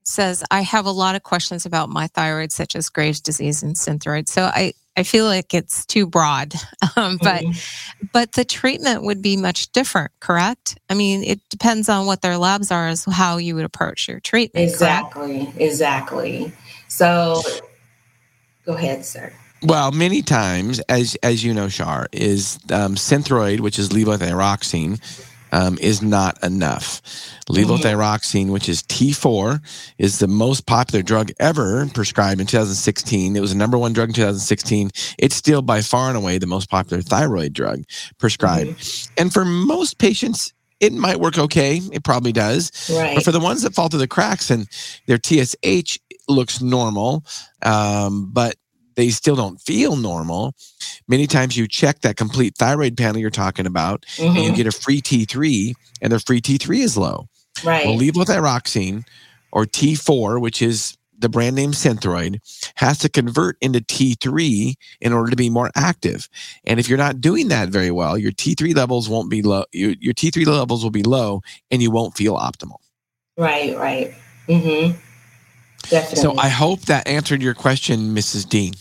Says 0.10 0.44
I 0.52 0.62
have 0.62 0.86
a 0.86 0.92
lot 0.92 1.16
of 1.16 1.24
questions 1.24 1.66
about 1.66 1.90
my 1.90 2.08
thyroid, 2.08 2.52
such 2.52 2.76
as 2.76 2.90
Graves' 2.90 3.22
disease 3.22 3.64
and 3.64 3.76
synthroid. 3.76 4.28
So 4.28 4.44
I, 4.44 4.74
I 4.98 5.04
feel 5.04 5.26
like 5.26 5.54
it's 5.54 5.86
too 5.86 6.06
broad, 6.08 6.54
um, 6.96 7.18
but 7.22 7.44
Mhm. 7.44 7.56
but 8.12 8.32
the 8.34 8.44
treatment 8.46 9.04
would 9.04 9.22
be 9.22 9.38
much 9.38 9.72
different, 9.72 10.12
correct? 10.20 10.78
I 10.90 10.94
mean, 10.94 11.24
it 11.24 11.40
depends 11.50 11.90
on 11.90 12.06
what 12.06 12.22
their 12.22 12.38
labs 12.38 12.72
are, 12.72 12.88
as 12.88 13.06
how 13.06 13.38
you 13.38 13.56
would 13.56 13.66
approach 13.66 14.08
your 14.08 14.20
treatment. 14.20 14.66
correct? 14.78 15.16
exactly, 15.16 15.54
exactly. 15.58 16.52
So, 16.88 17.42
go 18.66 18.74
ahead, 18.74 19.06
sir. 19.06 19.32
Well, 19.62 19.92
many 19.92 20.22
times, 20.22 20.80
as 20.90 21.16
as 21.22 21.44
you 21.44 21.54
know, 21.54 21.68
Shar, 21.68 22.08
is 22.14 22.58
um, 22.72 22.96
Synthroid, 22.96 23.60
which 23.60 23.78
is 23.78 23.90
levothyroxine, 23.90 25.00
um, 25.52 25.78
is 25.80 26.02
not 26.02 26.42
enough. 26.44 27.02
Levothyroxine, 27.50 28.50
which 28.50 28.70
is 28.70 28.84
T4, 28.84 29.62
is 29.98 30.20
the 30.20 30.28
most 30.28 30.66
popular 30.66 31.02
drug 31.02 31.32
ever 31.40 31.88
prescribed 31.94 32.40
in 32.40 32.48
2016. 32.48 33.36
It 33.36 33.40
was 33.40 33.52
the 33.52 33.58
number 33.58 33.78
one 33.78 33.94
drug 33.94 34.10
in 34.10 34.16
2016. 34.16 34.92
It's 35.18 35.36
still 35.36 35.62
by 35.62 35.82
far 35.82 36.10
and 36.10 36.18
away 36.18 36.38
the 36.38 36.48
most 36.48 36.70
popular 36.70 37.02
thyroid 37.02 37.54
drug 37.54 37.84
prescribed. 38.18 39.10
And 39.18 39.34
for 39.34 39.46
most 39.46 39.98
patients, 39.98 40.54
it 40.80 40.94
might 40.94 41.20
work 41.20 41.38
okay. 41.38 41.82
It 41.92 42.04
probably 42.04 42.32
does. 42.32 42.72
Right. 42.90 43.16
But 43.16 43.24
for 43.24 43.32
the 43.32 43.40
ones 43.40 43.64
that 43.64 43.74
fall 43.74 43.90
through 43.90 44.00
the 44.00 44.08
cracks 44.08 44.50
and 44.50 44.68
their 45.08 45.20
TSH 45.22 45.98
looks 46.28 46.62
normal, 46.62 47.26
um, 47.62 48.30
but 48.32 48.56
they 48.96 49.10
still 49.10 49.36
don't 49.36 49.60
feel 49.62 49.96
normal, 49.96 50.54
many 51.08 51.28
times 51.28 51.56
you 51.58 51.68
check 51.68 52.02
that 52.02 52.18
complete 52.18 52.56
thyroid 52.58 52.98
panel 52.98 53.20
you're 53.22 53.30
talking 53.30 53.66
about 53.66 54.06
and 54.18 54.38
you 54.38 54.52
Mhm. 54.52 54.56
get 54.56 54.68
a 54.68 54.72
free 54.72 55.02
T3 55.02 55.74
and 56.02 56.12
their 56.12 56.20
free 56.20 56.42
T3 56.42 56.82
is 56.82 56.98
low. 56.98 57.28
right. 57.64 57.86
Well, 57.86 57.98
levothyroxine 57.98 59.06
or 59.52 59.66
T4, 59.66 60.40
which 60.40 60.62
is 60.62 60.96
the 61.18 61.28
brand 61.28 61.54
name 61.56 61.72
Synthroid, 61.74 62.40
has 62.76 62.98
to 63.00 63.10
convert 63.10 63.58
into 63.60 63.82
T3 63.82 64.76
in 65.02 65.12
order 65.12 65.30
to 65.30 65.36
be 65.36 65.50
more 65.50 65.70
active. 65.76 66.30
And 66.66 66.80
if 66.80 66.88
you're 66.88 66.98
not 66.98 67.20
doing 67.20 67.50
that 67.50 67.68
very 67.70 67.92
well, 67.92 68.18
your 68.18 68.32
T3 68.32 68.74
levels 68.74 69.10
won't 69.10 69.30
be 69.30 69.42
low. 69.42 69.66
Your, 69.74 69.94
your 70.00 70.14
T3 70.14 70.46
levels 70.46 70.82
will 70.84 70.92
be 70.92 71.04
low 71.04 71.42
and 71.70 71.82
you 71.82 71.92
won't 71.92 72.16
feel 72.16 72.38
optimal. 72.38 72.78
right. 73.38 73.78
Right. 73.78 74.14
Mm-hmm. 74.48 74.98
Definitely. 75.90 76.22
So 76.22 76.38
I 76.38 76.50
hope 76.50 76.82
that 76.82 77.08
answered 77.08 77.42
your 77.42 77.54
question, 77.54 78.16
Mrs. 78.16 78.48
Dean. 78.48 78.74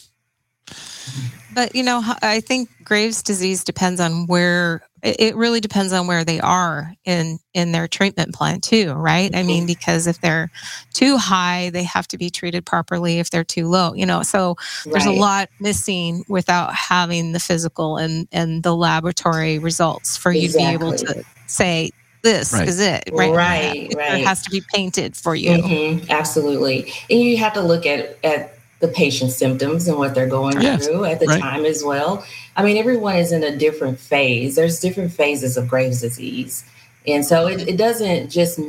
But 1.55 1.75
you 1.75 1.83
know, 1.83 2.03
I 2.23 2.41
think 2.41 2.69
Graves' 2.85 3.23
disease 3.23 3.65
depends 3.65 4.01
on 4.01 4.27
where 4.27 4.83
it 5.03 5.17
it 5.19 5.37
really 5.37 5.61
depends 5.61 5.93
on 5.93 6.07
where 6.07 6.25
they 6.25 6.39
are 6.39 6.95
in 7.05 7.39
in 7.55 7.73
their 7.73 7.89
treatment 7.89 8.35
plan 8.35 8.61
too, 8.61 8.93
right? 8.93 9.35
I 9.35 9.43
mean, 9.43 9.67
because 9.67 10.07
if 10.07 10.21
they're 10.21 10.51
too 10.93 11.17
high, 11.17 11.71
they 11.71 11.83
have 11.83 12.07
to 12.09 12.19
be 12.19 12.31
treated 12.31 12.65
properly. 12.65 13.19
If 13.19 13.31
they're 13.31 13.45
too 13.45 13.67
low, 13.67 13.95
you 13.95 14.07
know, 14.07 14.23
so 14.23 14.57
there's 14.85 15.07
a 15.07 15.11
lot 15.11 15.49
missing 15.59 16.25
without 16.29 16.75
having 16.75 17.33
the 17.33 17.41
physical 17.41 17.97
and 17.97 18.29
and 18.31 18.63
the 18.63 18.77
laboratory 18.77 19.59
results 19.59 20.17
for 20.17 20.31
you 20.31 20.49
to 20.49 20.59
be 20.59 20.65
able 20.65 20.93
to 20.93 21.25
say 21.47 21.91
this 22.23 22.53
Right. 22.53 22.69
is 22.69 22.81
it, 22.81 23.05
right? 23.13 23.33
Right, 23.33 23.73
The 23.73 23.97
picture 23.97 23.99
right. 23.99 24.27
has 24.27 24.43
to 24.43 24.51
be 24.51 24.63
painted 24.73 25.17
for 25.17 25.35
you. 25.35 25.51
Mhm, 25.51 26.09
absolutely. 26.11 26.93
And 27.11 27.21
you 27.21 27.37
have 27.39 27.53
to 27.55 27.61
look 27.61 27.87
at, 27.87 28.19
at 28.25 28.55
the 28.81 28.89
patient's 28.89 29.35
symptoms 29.37 29.89
and 29.89 29.99
what 29.99 30.15
they're 30.15 30.27
going 30.29 30.61
Yes, 30.61 30.87
through 30.87 31.05
at 31.05 31.21
the 31.21 31.27
right. 31.27 31.41
time 31.41 31.65
as 31.65 31.83
well. 31.83 32.25
I 32.57 32.63
mean, 32.63 32.77
everyone 32.77 33.17
is 33.17 33.33
in 33.33 33.43
a 33.43 33.57
different 33.57 33.99
phase. 33.99 34.55
There's 34.57 34.81
different 34.81 35.13
phases 35.13 35.57
of 35.57 35.67
Graves' 35.69 36.01
disease. 36.01 36.65
And 37.07 37.25
so 37.25 37.47
it, 37.47 37.67
it 37.69 37.77
doesn't 37.77 38.31
just, 38.31 38.61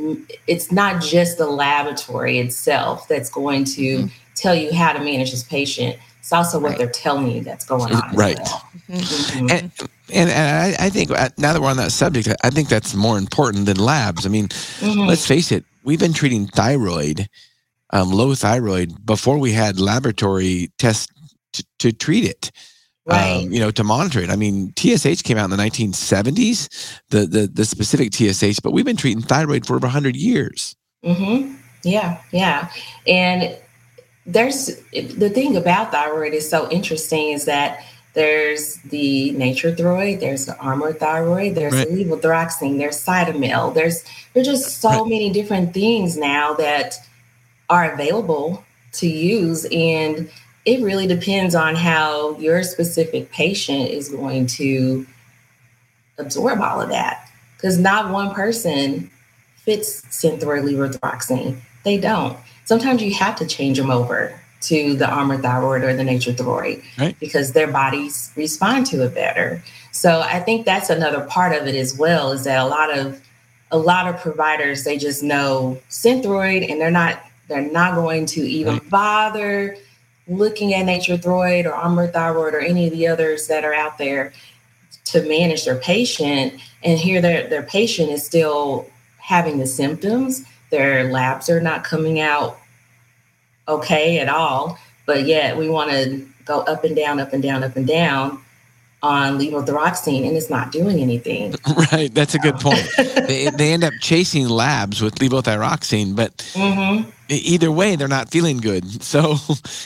it's 0.46 0.72
not 0.72 1.02
just 1.02 1.36
the 1.38 1.46
laboratory 1.46 2.38
itself 2.38 3.06
that's 3.06 3.28
going 3.28 3.64
to 3.64 4.08
tell 4.34 4.54
you 4.54 4.72
how 4.72 4.92
to 4.92 4.98
manage 5.00 5.30
this 5.32 5.42
patient. 5.42 5.96
It's 6.20 6.32
also 6.32 6.60
what 6.60 6.70
Right. 6.70 6.78
they're 6.78 6.90
telling 6.90 7.30
you 7.32 7.42
that's 7.44 7.66
going 7.66 7.94
on. 7.94 8.14
Right. 8.16 8.38
well. 8.38 8.64
Mhm. 8.90 9.00
Mhm. 9.00 9.50
And, 9.50 9.72
and, 10.12 10.30
and 10.30 10.76
I, 10.80 10.86
I 10.86 10.90
think 10.90 11.10
uh, 11.12 11.30
now 11.38 11.52
that 11.54 11.62
we're 11.62 11.70
on 11.70 11.78
that 11.78 11.92
subject, 11.92 12.28
I 12.44 12.50
think 12.50 12.68
that's 12.70 12.94
more 12.94 13.18
important 13.18 13.66
than 13.66 13.78
labs. 13.78 14.26
I 14.26 14.30
mean, 14.30 14.48
Mhm. 14.80 15.08
let's 15.08 15.26
face 15.26 15.52
it, 15.52 15.64
we've 15.84 16.00
been 16.00 16.14
treating 16.14 16.46
thyroid, 16.48 17.28
um, 17.92 18.10
low 18.12 18.34
thyroid, 18.34 19.06
before 19.06 19.38
we 19.38 19.52
had 19.52 19.80
laboratory 19.80 20.70
tests 20.78 21.08
to, 21.54 21.64
to 21.80 21.92
treat 21.92 22.24
it. 22.24 22.50
right. 23.06 23.44
Um, 23.44 23.52
you 23.52 23.60
know, 23.60 23.70
to 23.72 23.84
monitor 23.84 24.20
it. 24.20 24.30
I 24.30 24.36
mean, 24.36 24.72
TSH 24.78 25.22
came 25.24 25.38
out 25.38 25.44
in 25.44 25.50
the 25.50 25.56
1970s, 25.58 26.68
the, 27.10 27.26
the 27.26 27.48
the 27.48 27.64
specific 27.64 28.12
TSH, 28.14 28.60
but 28.62 28.72
we've 28.72 28.84
been 28.84 28.96
treating 28.98 29.22
thyroid 29.22 29.66
for 29.66 29.76
over 29.76 29.86
100 29.88 30.16
years. 30.16 30.76
Mm-hmm. 31.04 31.54
Yeah, 31.84 32.20
yeah. 32.32 32.68
And 33.08 33.58
there's 34.32 34.66
the 34.92 35.30
thing 35.30 35.56
about 35.56 35.92
thyroid 35.92 36.34
is 36.34 36.48
so 36.48 36.68
interesting 36.70 37.30
is 37.30 37.44
that 37.46 37.84
there's 38.14 38.76
the 38.90 39.30
nature 39.32 39.74
thyroid, 39.74 40.20
there's 40.20 40.46
the 40.46 40.56
Armour 40.58 40.92
thyroid, 40.92 41.54
there's 41.54 41.72
Right. 41.74 41.88
the 41.88 42.04
levothyroxine, 42.04 42.78
there's 42.78 43.02
cytomel, 43.04 43.72
there's 43.74 44.04
there's 44.34 44.46
just 44.46 44.80
so 44.80 44.88
Right. 45.02 45.10
many 45.10 45.30
different 45.30 45.72
things 45.74 46.16
now 46.16 46.54
that 46.54 46.98
are 47.68 47.92
available 47.92 48.64
to 48.94 49.08
use 49.08 49.64
and 49.70 50.28
it 50.66 50.82
really 50.82 51.06
depends 51.06 51.54
on 51.54 51.74
how 51.74 52.36
your 52.38 52.62
specific 52.62 53.30
patient 53.32 53.88
is 53.90 54.08
going 54.10 54.46
to 54.46 55.06
absorb 56.18 56.60
all 56.60 56.80
of 56.80 56.90
that 56.90 57.28
because 57.56 57.78
not 57.78 58.10
one 58.10 58.34
person 58.34 59.10
fits 59.56 60.02
synthroid 60.10 60.64
levothyroxine. 60.64 61.56
They 61.84 61.96
don't. 61.98 62.36
Sometimes 62.64 63.02
you 63.02 63.12
have 63.14 63.36
to 63.36 63.46
change 63.46 63.78
them 63.78 63.90
over 63.90 64.38
to 64.62 64.94
the 64.94 65.08
Armour 65.08 65.38
thyroid 65.38 65.82
or 65.82 65.94
the 65.94 66.04
nature 66.04 66.32
thyroid 66.32 66.82
Right. 66.98 67.18
because 67.18 67.52
their 67.52 67.66
bodies 67.66 68.30
respond 68.36 68.86
to 68.86 69.04
it 69.04 69.14
better. 69.14 69.62
So 69.92 70.20
I 70.20 70.40
think 70.40 70.66
that's 70.66 70.90
another 70.90 71.22
part 71.22 71.52
of 71.60 71.66
it 71.66 71.74
as 71.74 71.96
well 71.96 72.30
is 72.32 72.44
that 72.44 72.58
a 72.60 72.66
lot 72.66 72.96
of 72.96 73.20
a 73.72 73.78
lot 73.78 74.08
of 74.08 74.20
providers 74.20 74.82
they 74.84 74.98
just 74.98 75.22
know 75.22 75.78
synthroid 75.90 76.68
and 76.70 76.80
they're 76.80 76.90
not 76.90 77.22
they're 77.48 77.62
not 77.70 77.94
going 77.94 78.26
to 78.26 78.40
even 78.42 78.74
Right. 78.74 78.90
bother 78.90 79.76
looking 80.28 80.74
at 80.74 80.84
nature 80.84 81.16
thyroid 81.16 81.66
or 81.66 81.72
Armour 81.74 82.08
thyroid 82.08 82.54
or 82.54 82.60
any 82.60 82.86
of 82.86 82.92
the 82.92 83.06
others 83.08 83.46
that 83.48 83.64
are 83.64 83.74
out 83.74 83.96
there 83.98 84.32
to 85.06 85.22
manage 85.22 85.64
their 85.64 85.76
patient 85.76 86.54
and 86.84 86.98
here 86.98 87.20
their 87.20 87.48
their 87.48 87.62
patient 87.62 88.10
is 88.10 88.24
still 88.24 88.86
having 89.18 89.58
the 89.58 89.66
symptoms 89.66 90.44
their 90.70 91.10
labs 91.10 91.50
are 91.50 91.60
not 91.60 91.84
coming 91.84 92.20
out 92.20 92.58
okay 93.68 94.18
at 94.18 94.28
all 94.28 94.78
but 95.06 95.26
yet 95.26 95.56
we 95.56 95.68
want 95.68 95.90
to 95.90 96.26
go 96.44 96.60
up 96.62 96.84
and 96.84 96.96
down 96.96 97.20
up 97.20 97.32
and 97.32 97.42
down 97.42 97.62
up 97.64 97.76
and 97.76 97.86
down 97.86 98.40
on 99.02 99.38
levothyroxine 99.38 100.26
and 100.26 100.36
it's 100.36 100.50
not 100.50 100.72
doing 100.72 101.00
anything 101.00 101.54
right. 101.92 102.12
That's 102.14 102.34
a 102.34 102.38
good 102.38 102.60
point. 102.60 102.94
they, 103.26 103.50
they 103.50 103.72
end 103.72 103.84
up 103.84 103.94
chasing 104.00 104.48
labs 104.48 105.00
with 105.02 105.16
levothyroxine, 105.16 106.14
but 106.16 106.50
hmm 106.54 107.02
e- 107.30 107.36
either 107.36 107.70
way, 107.72 107.96
they're 107.96 108.08
not 108.08 108.30
feeling 108.30 108.58
good. 108.58 108.84
So 109.02 109.36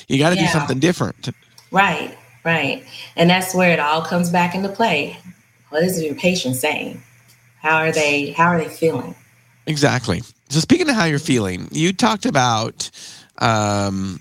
you 0.08 0.18
got 0.18 0.30
to 0.30 0.36
do 0.36 0.46
something 0.46 0.80
different. 0.80 1.30
right 1.70 2.16
right 2.44 2.86
and 3.16 3.30
that's 3.30 3.54
where 3.54 3.70
it 3.72 3.80
all 3.80 4.02
comes 4.02 4.30
back 4.30 4.54
into 4.54 4.68
play 4.68 5.16
what 5.70 5.82
is 5.82 6.02
your 6.02 6.14
patient 6.14 6.56
saying 6.56 7.02
how 7.60 7.76
are 7.78 7.92
they 7.92 8.30
how 8.32 8.46
are 8.48 8.58
they 8.58 8.68
feeling 8.68 9.14
Exactly. 9.66 10.22
So 10.48 10.60
speaking 10.60 10.88
of 10.88 10.94
how 10.94 11.04
you're 11.04 11.18
feeling, 11.18 11.68
you 11.72 11.92
talked 11.92 12.26
about 12.26 12.90
um, 13.38 14.18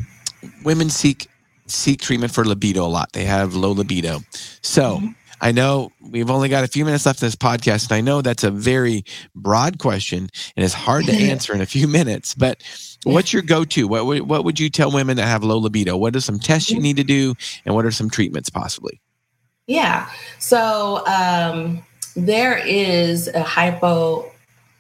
women 0.64 0.90
seek 0.90 1.28
seek 1.68 2.02
treatment 2.02 2.34
for 2.34 2.44
libido 2.46 2.84
a 2.84 2.88
lot. 2.88 3.14
They 3.14 3.24
have 3.26 3.56
low 3.56 3.72
libido. 3.72 4.20
So 4.62 4.98
Mhm. 5.00 5.16
I 5.42 5.52
know 5.52 5.92
we've 6.02 6.30
only 6.30 6.48
got 6.50 6.64
a 6.64 6.68
few 6.68 6.86
minutes 6.86 7.06
left 7.06 7.22
in 7.22 7.26
this 7.28 7.36
podcast, 7.36 7.84
and 7.86 7.92
I 7.94 8.02
know 8.02 8.22
that's 8.22 8.44
a 8.44 8.52
very 8.52 9.04
broad 9.36 9.78
question 9.80 10.30
and 10.56 10.64
it's 10.64 10.74
hard 10.74 11.06
to 11.06 11.12
answer 11.32 11.54
in 11.54 11.62
a 11.62 11.66
few 11.66 11.88
minutes. 11.88 12.34
But 12.36 12.62
what's 13.04 13.34
your 13.34 13.42
go-to? 13.42 13.88
What 13.88 14.06
would- 14.06 14.22
what 14.22 14.46
would 14.46 14.60
you 14.60 14.70
tell 14.70 14.92
women 14.92 15.18
that 15.18 15.26
have 15.28 15.44
low 15.44 15.58
libido? 15.58 15.98
What 15.98 16.16
are 16.16 16.22
some 16.22 16.40
tests 16.40 16.70
you 16.70 16.80
need 16.80 16.98
to 16.98 17.04
do, 17.04 17.36
and 17.66 17.76
what 17.76 17.86
are 17.86 17.92
some 17.92 18.10
treatments 18.10 18.50
possibly? 18.50 19.02
Yeah. 19.68 20.08
So 20.40 21.06
um, 21.08 21.84
there 22.16 22.58
is 22.58 23.28
a 23.30 23.44
hypo. 23.44 24.30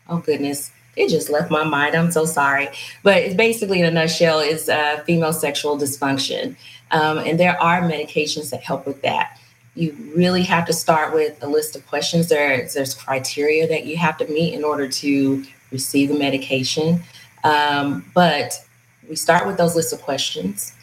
Oh 0.09 0.17
goodness, 0.17 0.69
it 0.95 1.09
just 1.09 1.29
left 1.29 1.49
my 1.49 1.63
mind. 1.63 1.95
I'm 1.95 2.11
so 2.11 2.25
sorry. 2.25 2.69
But 3.01 3.17
it's 3.17 3.35
basically, 3.35 3.79
in 3.79 3.85
a 3.85 3.91
nutshell, 3.91 4.39
is 4.39 4.69
uh, 4.69 5.01
female 5.05 5.33
sexual 5.33 5.77
dysfunction, 5.77 6.55
um, 6.91 7.19
and 7.19 7.39
there 7.39 7.59
are 7.61 7.81
medications 7.81 8.51
that 8.51 8.61
help 8.61 8.85
with 8.85 9.01
that. 9.01 9.39
You 9.75 9.95
really 10.15 10.43
have 10.43 10.67
to 10.67 10.73
start 10.73 11.13
with 11.13 11.41
a 11.41 11.47
list 11.47 11.75
of 11.75 11.85
questions. 11.87 12.29
There, 12.29 12.67
there's 12.73 12.93
criteria 12.93 13.67
that 13.67 13.85
you 13.85 13.97
have 13.97 14.17
to 14.17 14.27
meet 14.27 14.53
in 14.53 14.63
order 14.63 14.87
to 14.87 15.43
receive 15.71 16.09
the 16.09 16.19
medication. 16.19 17.01
Um, 17.43 18.05
but 18.13 18.63
we 19.09 19.15
start 19.15 19.47
with 19.47 19.57
those 19.57 19.75
lists 19.75 19.91
of 19.91 20.01
questions. 20.01 20.73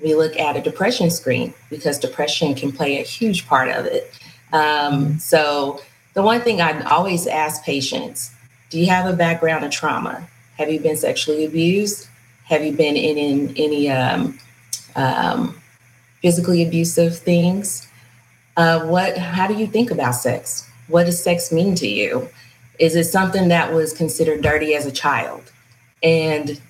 We 0.00 0.14
look 0.14 0.36
at 0.36 0.56
a 0.56 0.60
depression 0.60 1.10
screen 1.10 1.54
because 1.68 1.98
depression 1.98 2.54
can 2.54 2.72
play 2.72 3.00
a 3.00 3.04
huge 3.04 3.46
part 3.46 3.68
of 3.68 3.86
it. 3.86 4.12
Um, 4.52 5.18
so, 5.18 5.80
the 6.14 6.22
one 6.22 6.40
thing 6.40 6.60
I 6.60 6.82
always 6.82 7.28
ask 7.28 7.62
patients 7.62 8.34
do 8.70 8.78
you 8.78 8.86
have 8.86 9.06
a 9.06 9.12
background 9.12 9.64
of 9.64 9.70
trauma? 9.70 10.26
Have 10.56 10.70
you 10.70 10.80
been 10.80 10.96
sexually 10.96 11.44
abused? 11.44 12.08
Have 12.44 12.64
you 12.64 12.72
been 12.72 12.96
in, 12.96 13.18
in 13.18 13.54
any 13.56 13.90
um, 13.90 14.38
um, 14.96 15.60
physically 16.22 16.62
abusive 16.62 17.18
things? 17.18 17.88
Uh, 18.56 18.86
what? 18.86 19.18
How 19.18 19.46
do 19.46 19.54
you 19.54 19.66
think 19.66 19.90
about 19.90 20.12
sex? 20.12 20.68
What 20.88 21.04
does 21.04 21.22
sex 21.22 21.52
mean 21.52 21.74
to 21.76 21.88
you? 21.88 22.28
Is 22.78 22.96
it 22.96 23.04
something 23.04 23.48
that 23.48 23.72
was 23.72 23.92
considered 23.92 24.42
dirty 24.42 24.74
as 24.74 24.86
a 24.86 24.92
child? 24.92 25.52
And 26.02 26.60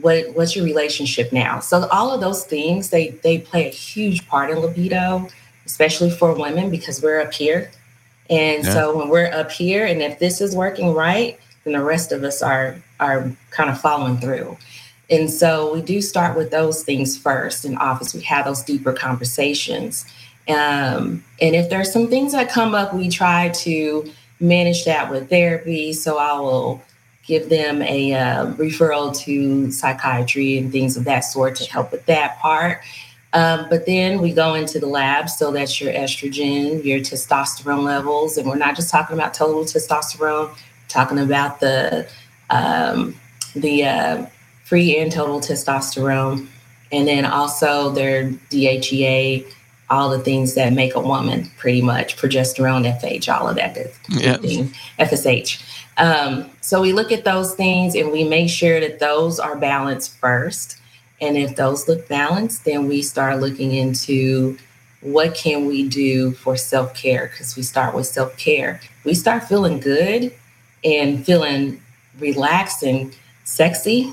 what 0.00 0.34
what's 0.34 0.54
your 0.54 0.64
relationship 0.64 1.32
now? 1.32 1.60
So 1.60 1.86
all 1.88 2.12
of 2.12 2.20
those 2.20 2.44
things 2.44 2.90
they 2.90 3.08
they 3.22 3.38
play 3.38 3.66
a 3.66 3.70
huge 3.70 4.26
part 4.28 4.50
in 4.50 4.58
libido, 4.58 5.28
especially 5.66 6.10
for 6.10 6.32
women 6.32 6.70
because 6.70 7.02
we're 7.02 7.20
up 7.20 7.32
here. 7.32 7.70
And 8.30 8.64
yeah. 8.64 8.72
so 8.72 8.96
when 8.96 9.08
we're 9.08 9.32
up 9.32 9.50
here, 9.50 9.84
and 9.84 10.00
if 10.00 10.18
this 10.18 10.40
is 10.40 10.54
working 10.54 10.94
right, 10.94 11.38
then 11.64 11.74
the 11.74 11.82
rest 11.82 12.12
of 12.12 12.22
us 12.24 12.42
are 12.42 12.76
are 13.00 13.30
kind 13.50 13.68
of 13.68 13.80
following 13.80 14.18
through. 14.18 14.56
And 15.10 15.28
so 15.30 15.74
we 15.74 15.82
do 15.82 16.00
start 16.00 16.36
with 16.36 16.50
those 16.50 16.84
things 16.84 17.18
first 17.18 17.64
in 17.64 17.76
office. 17.78 18.14
We 18.14 18.22
have 18.22 18.44
those 18.44 18.62
deeper 18.62 18.92
conversations. 18.92 20.04
Um, 20.48 21.24
and 21.40 21.56
if 21.56 21.68
there's 21.68 21.92
some 21.92 22.08
things 22.08 22.32
that 22.32 22.48
come 22.48 22.74
up, 22.74 22.94
we 22.94 23.08
try 23.08 23.48
to 23.48 24.10
manage 24.38 24.84
that 24.84 25.10
with 25.10 25.28
therapy. 25.28 25.92
So 25.92 26.18
I 26.18 26.38
will 26.38 26.82
give 27.26 27.48
them 27.48 27.82
a 27.82 28.14
uh, 28.14 28.46
referral 28.52 29.16
to 29.24 29.70
psychiatry 29.70 30.58
and 30.58 30.70
things 30.70 30.96
of 30.96 31.04
that 31.04 31.20
sort 31.20 31.56
to 31.56 31.70
help 31.70 31.92
with 31.92 32.06
that 32.06 32.38
part. 32.38 32.80
Um, 33.32 33.66
but 33.70 33.86
then 33.86 34.20
we 34.20 34.32
go 34.32 34.54
into 34.54 34.80
the 34.80 34.86
lab, 34.86 35.28
so 35.28 35.52
that's 35.52 35.80
your 35.80 35.92
estrogen, 35.92 36.84
your 36.84 36.98
testosterone 36.98 37.84
levels, 37.84 38.36
and 38.36 38.48
we're 38.48 38.56
not 38.56 38.74
just 38.74 38.90
talking 38.90 39.16
about 39.16 39.34
total 39.34 39.62
testosterone, 39.62 40.50
talking 40.88 41.18
about 41.18 41.60
the 41.60 42.08
um, 42.50 43.14
the 43.54 43.84
uh, 43.84 44.26
free 44.64 44.98
and 44.98 45.12
total 45.12 45.40
testosterone, 45.40 46.48
and 46.90 47.06
then 47.06 47.24
also 47.24 47.90
their 47.90 48.24
DHEA, 48.50 49.46
all 49.90 50.10
the 50.10 50.18
things 50.18 50.54
that 50.54 50.72
make 50.72 50.94
a 50.96 51.00
woman 51.00 51.50
pretty 51.56 51.82
much 51.82 52.16
progesterone, 52.16 52.84
FH, 53.00 53.32
all 53.32 53.48
of 53.48 53.56
that 53.56 53.74
good 53.74 53.92
yep. 54.08 54.40
thing, 54.40 54.72
FSH. 54.98 55.62
Um, 55.98 56.48
so 56.60 56.80
we 56.80 56.92
look 56.92 57.12
at 57.12 57.24
those 57.24 57.54
things 57.54 57.94
and 57.94 58.10
we 58.10 58.24
make 58.24 58.48
sure 58.48 58.80
that 58.80 58.98
those 58.98 59.38
are 59.38 59.56
balanced 59.56 60.16
first. 60.16 60.79
And 61.20 61.36
if 61.36 61.56
those 61.56 61.88
look 61.88 62.08
balanced, 62.08 62.64
then 62.64 62.88
we 62.88 63.02
start 63.02 63.40
looking 63.40 63.72
into 63.74 64.56
what 65.02 65.34
can 65.34 65.66
we 65.66 65.88
do 65.88 66.32
for 66.32 66.56
self-care 66.56 67.28
because 67.28 67.56
we 67.56 67.62
start 67.62 67.94
with 67.94 68.06
self-care. 68.06 68.80
We 69.04 69.14
start 69.14 69.44
feeling 69.44 69.80
good 69.80 70.34
and 70.84 71.24
feeling 71.24 71.80
relaxed 72.18 72.82
and 72.82 73.14
sexy 73.44 74.12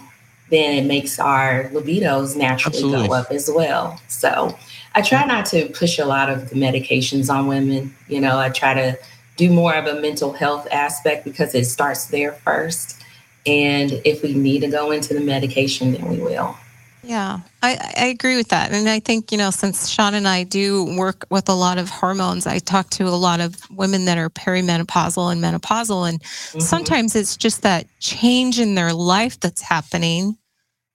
then 0.50 0.74
it 0.74 0.88
makes 0.88 1.20
our 1.20 1.66
libidos 1.70 2.36
naturally 2.36 2.78
Absolutely. 2.78 3.08
go 3.08 3.14
up 3.14 3.32
as 3.32 3.50
well. 3.54 4.00
So 4.08 4.58
I 4.96 5.02
try 5.02 5.26
not 5.26 5.46
to 5.48 5.68
push 5.70 6.00
a 6.00 6.06
lot 6.06 6.30
of 6.30 6.50
the 6.50 6.56
medications 6.56 7.34
on 7.34 7.48
women. 7.48 7.94
You 8.08 8.22
know, 8.22 8.38
I 8.38 8.50
try 8.50 8.74
to 8.74 8.98
do 9.36 9.52
more 9.52 9.76
of 9.76 9.86
a 9.86 10.02
mental 10.02 10.34
health 10.34 10.68
aspect 10.72 11.26
because 11.26 11.54
it 11.54 11.66
starts 11.66 12.06
there 12.06 12.34
first. 12.34 13.02
And 13.46 14.02
if 14.06 14.24
we 14.24 14.34
need 14.34 14.62
to 14.62 14.68
go 14.68 14.92
into 14.92 15.14
the 15.14 15.22
medication, 15.22 15.92
then 15.94 16.08
we 16.10 16.18
will. 16.18 16.56
Yeah, 17.04 17.40
I, 17.62 17.94
I 17.98 18.06
agree 18.08 18.36
with 18.36 18.50
that. 18.50 18.72
And 18.72 18.90
I 18.90 19.00
think, 19.00 19.32
you 19.32 19.38
know, 19.38 19.50
since 19.50 19.88
Shawn 19.88 20.14
and 20.14 20.28
I 20.28 20.44
do 20.44 20.84
work 20.98 21.26
with 21.30 21.48
a 21.48 21.54
lot 21.54 21.78
of 21.78 21.90
hormones, 21.90 22.48
I 22.48 22.60
talk 22.60 22.90
to 22.92 23.08
a 23.08 23.10
lot 23.10 23.40
of 23.40 23.56
women 23.70 24.06
that 24.06 24.18
are 24.18 24.30
perimenopausal 24.30 25.32
and 25.32 25.42
menopausal. 25.42 26.10
And 26.10 26.22
mm-hmm. 26.22 26.60
sometimes 26.60 27.16
it's 27.16 27.38
just 27.38 27.62
that 27.62 27.88
change 28.00 28.60
in 28.60 28.76
their 28.76 28.94
life 28.94 29.40
that's 29.40 29.62
happening, 29.62 30.38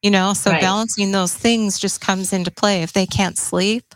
you 0.03 0.11
know, 0.11 0.35
so 0.35 0.51
right. 0.51 0.61
balancing 0.61 1.13
those 1.13 1.35
things 1.35 1.79
just 1.79 2.01
comes 2.01 2.33
into 2.33 2.51
play. 2.51 2.83
If 2.83 2.93
they 2.93 3.07
can't 3.07 3.39
sleep, 3.39 3.95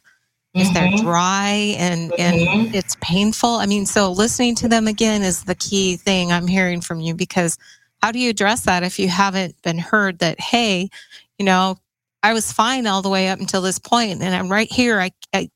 if 0.54 0.72
they're 0.72 0.88
mm-hmm. 0.88 1.04
dry 1.04 1.74
and, 1.76 2.12
mm-hmm. 2.12 2.20
and 2.22 2.74
it's 2.74 2.96
painful. 3.02 3.50
I 3.50 3.66
mean, 3.66 3.84
so 3.84 4.10
listening 4.10 4.54
to 4.56 4.68
them 4.68 4.86
again 4.86 5.22
is 5.22 5.44
the 5.44 5.54
key 5.54 5.96
thing 5.96 6.32
I'm 6.32 6.46
hearing 6.46 6.80
from 6.80 7.00
you 7.00 7.14
because 7.14 7.58
how 8.00 8.10
do 8.10 8.18
you 8.18 8.30
address 8.30 8.62
that 8.62 8.82
if 8.82 8.98
you 8.98 9.08
haven't 9.08 9.60
been 9.62 9.78
heard 9.78 10.20
that, 10.20 10.40
hey, 10.40 10.88
you 11.38 11.44
know, 11.44 11.78
I 12.26 12.32
was 12.32 12.52
fine 12.52 12.88
all 12.88 13.02
the 13.02 13.08
way 13.08 13.28
up 13.28 13.38
until 13.38 13.62
this 13.62 13.78
point, 13.78 14.20
and 14.20 14.34
I'm 14.34 14.48
right 14.48 14.70
here. 14.70 15.00
I, 15.00 15.12
I 15.32 15.48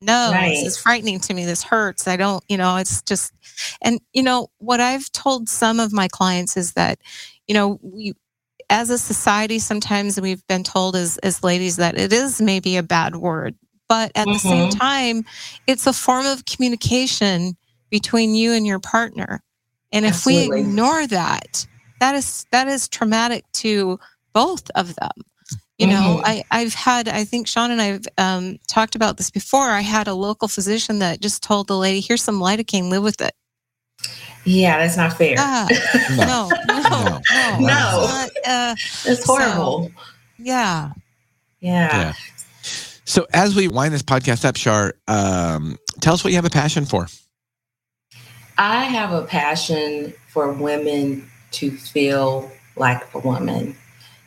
no, 0.00 0.30
right. 0.32 0.48
this 0.48 0.64
is 0.64 0.78
frightening 0.78 1.20
to 1.20 1.34
me. 1.34 1.44
This 1.44 1.62
hurts. 1.62 2.08
I 2.08 2.16
don't, 2.16 2.42
you 2.48 2.56
know, 2.56 2.76
it's 2.76 3.02
just, 3.02 3.34
and 3.82 4.00
you 4.14 4.22
know 4.22 4.48
what 4.56 4.80
I've 4.80 5.12
told 5.12 5.50
some 5.50 5.78
of 5.78 5.92
my 5.92 6.08
clients 6.08 6.56
is 6.56 6.72
that, 6.72 7.00
you 7.46 7.52
know, 7.52 7.78
we 7.82 8.14
as 8.70 8.88
a 8.88 8.96
society 8.96 9.58
sometimes 9.58 10.18
we've 10.18 10.44
been 10.46 10.64
told 10.64 10.96
as 10.96 11.18
as 11.18 11.44
ladies 11.44 11.76
that 11.76 11.98
it 11.98 12.14
is 12.14 12.40
maybe 12.40 12.78
a 12.78 12.82
bad 12.82 13.16
word, 13.16 13.54
but 13.86 14.10
at 14.14 14.26
mm-hmm. 14.26 14.32
the 14.32 14.38
same 14.38 14.70
mm-hmm. 14.70 14.78
time, 14.78 15.24
it's 15.66 15.86
a 15.86 15.92
form 15.92 16.24
of 16.24 16.46
communication 16.46 17.58
between 17.90 18.34
you 18.34 18.54
and 18.54 18.66
your 18.66 18.80
partner. 18.80 19.42
And 19.92 20.06
Absolutely. 20.06 20.44
if 20.44 20.48
we 20.48 20.60
ignore 20.60 21.06
that, 21.08 21.66
that 22.00 22.14
is 22.14 22.46
that 22.52 22.68
is 22.68 22.88
traumatic 22.88 23.44
to 23.52 24.00
both 24.32 24.70
of 24.74 24.94
them. 24.94 25.12
You 25.78 25.88
know, 25.88 26.20
mm-hmm. 26.22 26.24
I, 26.24 26.44
I've 26.50 26.72
had, 26.72 27.06
I 27.06 27.24
think 27.24 27.46
Shawn 27.46 27.70
and 27.70 27.82
I 27.82 27.84
have 27.86 28.08
um, 28.16 28.58
talked 28.66 28.94
about 28.94 29.18
this 29.18 29.30
before. 29.30 29.68
I 29.68 29.82
had 29.82 30.08
a 30.08 30.14
local 30.14 30.48
physician 30.48 31.00
that 31.00 31.20
just 31.20 31.42
told 31.42 31.68
the 31.68 31.76
lady, 31.76 32.00
here's 32.00 32.22
some 32.22 32.40
lidocaine, 32.40 32.88
live 32.88 33.02
with 33.02 33.20
it. 33.20 33.34
Yeah, 34.44 34.78
that's 34.78 34.96
not 34.96 35.12
fair. 35.18 35.34
Uh, 35.38 35.68
no, 36.16 36.50
no, 36.66 36.80
no, 36.80 36.90
no. 36.90 37.58
no. 37.58 37.66
Not, 37.66 38.30
uh, 38.46 38.74
it's 39.04 39.26
horrible. 39.26 39.84
So, 39.88 40.02
yeah. 40.38 40.92
yeah. 41.60 41.88
Yeah. 41.92 42.12
So 43.04 43.26
as 43.34 43.54
we 43.54 43.68
wind 43.68 43.92
this 43.92 44.02
podcast 44.02 44.44
up, 44.44 44.56
Shar, 44.56 44.94
um, 45.08 45.76
tell 46.00 46.14
us 46.14 46.24
what 46.24 46.30
you 46.30 46.36
have 46.36 46.44
a 46.44 46.50
passion 46.50 46.86
for. 46.86 47.06
I 48.58 48.84
have 48.84 49.12
a 49.12 49.26
passion 49.26 50.14
for 50.28 50.52
women 50.52 51.30
to 51.52 51.70
feel 51.70 52.50
like 52.76 53.02
a 53.14 53.18
woman 53.18 53.76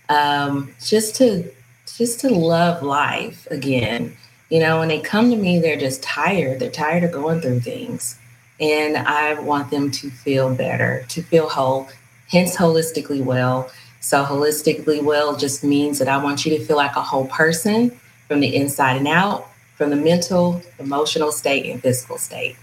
um, 0.09 0.73
just 0.83 1.15
to 1.17 1.49
just 1.97 2.19
to 2.21 2.29
love 2.29 2.83
life 2.83 3.47
again. 3.51 4.15
You 4.49 4.59
know, 4.59 4.79
when 4.79 4.87
they 4.87 4.99
come 4.99 5.29
to 5.29 5.35
me, 5.35 5.59
they're 5.59 5.79
just 5.79 6.01
tired. 6.01 6.59
They're 6.59 6.71
tired 6.71 7.03
of 7.03 7.11
going 7.11 7.41
through 7.41 7.59
things. 7.59 8.17
And 8.59 8.97
I 8.97 9.39
want 9.39 9.69
them 9.69 9.91
to 9.91 10.09
feel 10.09 10.53
better, 10.53 11.05
to 11.09 11.21
feel 11.21 11.49
whole, 11.49 11.87
hence 12.29 12.57
holistically 12.57 13.23
well. 13.23 13.69
So, 14.01 14.23
holistically 14.23 15.03
well 15.03 15.35
just 15.35 15.63
means 15.63 15.99
that 15.99 16.07
I 16.07 16.17
want 16.17 16.45
you 16.45 16.57
to 16.57 16.65
feel 16.65 16.77
like 16.77 16.95
a 16.95 17.01
whole 17.01 17.27
person 17.27 17.91
from 18.27 18.39
the 18.39 18.55
inside 18.55 18.97
and 18.97 19.07
out, 19.07 19.47
from 19.75 19.89
the 19.89 19.95
mental, 19.95 20.61
emotional 20.79 21.31
state, 21.31 21.65
and 21.65 21.81
physical 21.81 22.17
state. 22.17 22.55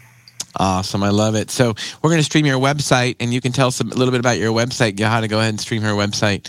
Awesome. 0.58 1.02
I 1.02 1.10
love 1.10 1.34
it. 1.34 1.50
So, 1.50 1.74
we're 2.02 2.10
going 2.10 2.20
to 2.20 2.24
stream 2.24 2.46
your 2.46 2.58
website, 2.58 3.16
and 3.20 3.32
you 3.32 3.40
can 3.40 3.52
tell 3.52 3.68
us 3.68 3.80
a 3.80 3.84
little 3.84 4.12
bit 4.12 4.20
about 4.20 4.38
your 4.38 4.52
website, 4.52 4.98
how 4.98 5.20
to 5.20 5.28
go 5.28 5.38
ahead 5.38 5.50
and 5.50 5.60
stream 5.60 5.82
her 5.82 5.92
website. 5.92 6.48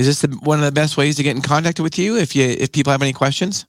Is 0.00 0.06
this 0.06 0.22
the, 0.22 0.34
one 0.38 0.58
of 0.58 0.64
the 0.64 0.72
best 0.72 0.96
ways 0.96 1.16
to 1.16 1.22
get 1.22 1.36
in 1.36 1.42
contact 1.42 1.78
with 1.78 1.98
you 1.98 2.16
if 2.16 2.34
you 2.34 2.46
if 2.46 2.72
people 2.72 2.90
have 2.90 3.02
any 3.02 3.12
questions? 3.12 3.66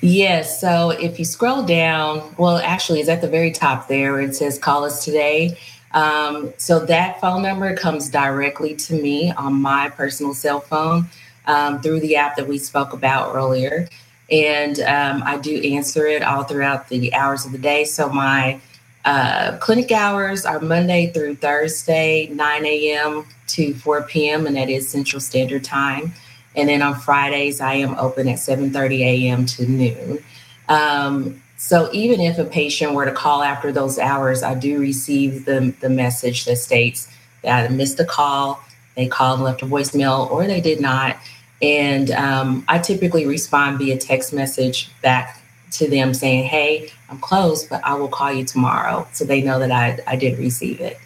Yes. 0.00 0.60
So 0.60 0.90
if 0.90 1.20
you 1.20 1.24
scroll 1.24 1.62
down, 1.62 2.34
well, 2.36 2.56
actually, 2.56 2.98
it's 2.98 3.08
at 3.08 3.20
the 3.20 3.28
very 3.28 3.52
top 3.52 3.86
there 3.86 4.20
it 4.20 4.34
says 4.34 4.58
"Call 4.58 4.84
us 4.84 5.04
today." 5.04 5.56
Um, 5.94 6.52
so 6.58 6.80
that 6.86 7.20
phone 7.20 7.42
number 7.42 7.76
comes 7.76 8.10
directly 8.10 8.74
to 8.74 9.00
me 9.00 9.30
on 9.30 9.52
my 9.52 9.88
personal 9.90 10.34
cell 10.34 10.58
phone 10.58 11.06
um, 11.46 11.80
through 11.80 12.00
the 12.00 12.16
app 12.16 12.34
that 12.34 12.48
we 12.48 12.58
spoke 12.58 12.92
about 12.92 13.32
earlier, 13.32 13.88
and 14.28 14.80
um, 14.80 15.22
I 15.24 15.38
do 15.38 15.62
answer 15.62 16.08
it 16.08 16.24
all 16.24 16.42
throughout 16.42 16.88
the 16.88 17.14
hours 17.14 17.46
of 17.46 17.52
the 17.52 17.58
day. 17.58 17.84
So 17.84 18.08
my 18.08 18.60
uh, 19.04 19.58
clinic 19.58 19.92
hours 19.92 20.44
are 20.44 20.58
Monday 20.58 21.12
through 21.12 21.36
Thursday, 21.36 22.26
9 22.32 22.66
a.m. 22.66 23.24
to 23.56 23.74
4 23.74 24.02
p.m., 24.02 24.46
and 24.46 24.56
that 24.56 24.68
is 24.68 24.88
Central 24.88 25.20
Standard 25.20 25.64
Time. 25.64 26.12
And 26.54 26.68
then 26.68 26.82
on 26.82 26.94
Fridays, 26.94 27.60
I 27.60 27.74
am 27.74 27.94
open 27.98 28.28
at 28.28 28.38
7:30 28.38 29.00
a.m. 29.00 29.46
to 29.46 29.66
noon. 29.66 30.24
Um, 30.68 31.42
so 31.58 31.90
even 31.92 32.20
if 32.20 32.38
a 32.38 32.44
patient 32.44 32.92
were 32.92 33.06
to 33.06 33.12
call 33.12 33.42
after 33.42 33.72
those 33.72 33.98
hours, 33.98 34.42
I 34.42 34.54
do 34.54 34.78
receive 34.78 35.44
the, 35.46 35.74
the 35.80 35.88
message 35.88 36.44
that 36.44 36.56
states 36.56 37.08
that 37.42 37.70
I 37.70 37.72
missed 37.72 37.98
a 38.00 38.04
call, 38.04 38.60
they 38.94 39.06
called 39.06 39.38
and 39.38 39.44
left 39.44 39.62
a 39.62 39.66
voicemail, 39.66 40.30
or 40.30 40.46
they 40.46 40.60
did 40.60 40.80
not. 40.80 41.16
And 41.62 42.10
um, 42.10 42.64
I 42.68 42.78
typically 42.78 43.26
respond 43.26 43.78
via 43.78 43.96
text 43.96 44.32
message 44.32 44.90
back 45.00 45.42
to 45.72 45.88
them 45.88 46.12
saying, 46.12 46.44
Hey, 46.44 46.90
I'm 47.08 47.18
closed, 47.18 47.70
but 47.70 47.82
I 47.84 47.94
will 47.94 48.08
call 48.08 48.32
you 48.32 48.44
tomorrow. 48.44 49.06
So 49.12 49.24
they 49.24 49.42
know 49.42 49.58
that 49.58 49.70
I, 49.70 49.98
I 50.06 50.16
did 50.16 50.38
receive 50.38 50.80
it. 50.80 50.98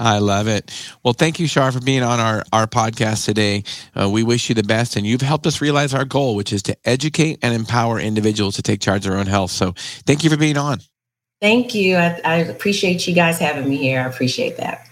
I 0.00 0.18
love 0.18 0.48
it. 0.48 0.72
Well, 1.04 1.12
thank 1.12 1.38
you, 1.38 1.46
Shar, 1.46 1.70
for 1.72 1.80
being 1.80 2.02
on 2.02 2.20
our, 2.20 2.42
our 2.54 2.66
podcast 2.66 3.26
today. 3.26 3.64
Uh, 3.94 4.08
we 4.08 4.22
wish 4.22 4.48
you 4.48 4.54
the 4.54 4.62
best, 4.62 4.96
and 4.96 5.06
you've 5.06 5.20
helped 5.20 5.46
us 5.46 5.60
realize 5.60 5.92
our 5.92 6.06
goal, 6.06 6.34
which 6.36 6.54
is 6.54 6.62
to 6.64 6.76
educate 6.86 7.38
and 7.42 7.52
empower 7.52 8.00
individuals 8.00 8.56
to 8.56 8.62
take 8.62 8.80
charge 8.80 9.04
of 9.04 9.12
their 9.12 9.20
own 9.20 9.26
health. 9.26 9.50
So 9.50 9.74
thank 10.06 10.24
you 10.24 10.30
for 10.30 10.38
being 10.38 10.56
on. 10.56 10.80
Thank 11.42 11.74
you. 11.74 11.96
I, 11.96 12.18
I 12.24 12.36
appreciate 12.36 13.06
you 13.06 13.14
guys 13.14 13.38
having 13.38 13.68
me 13.68 13.76
here. 13.76 14.00
I 14.00 14.06
appreciate 14.06 14.56
that. 14.56 14.86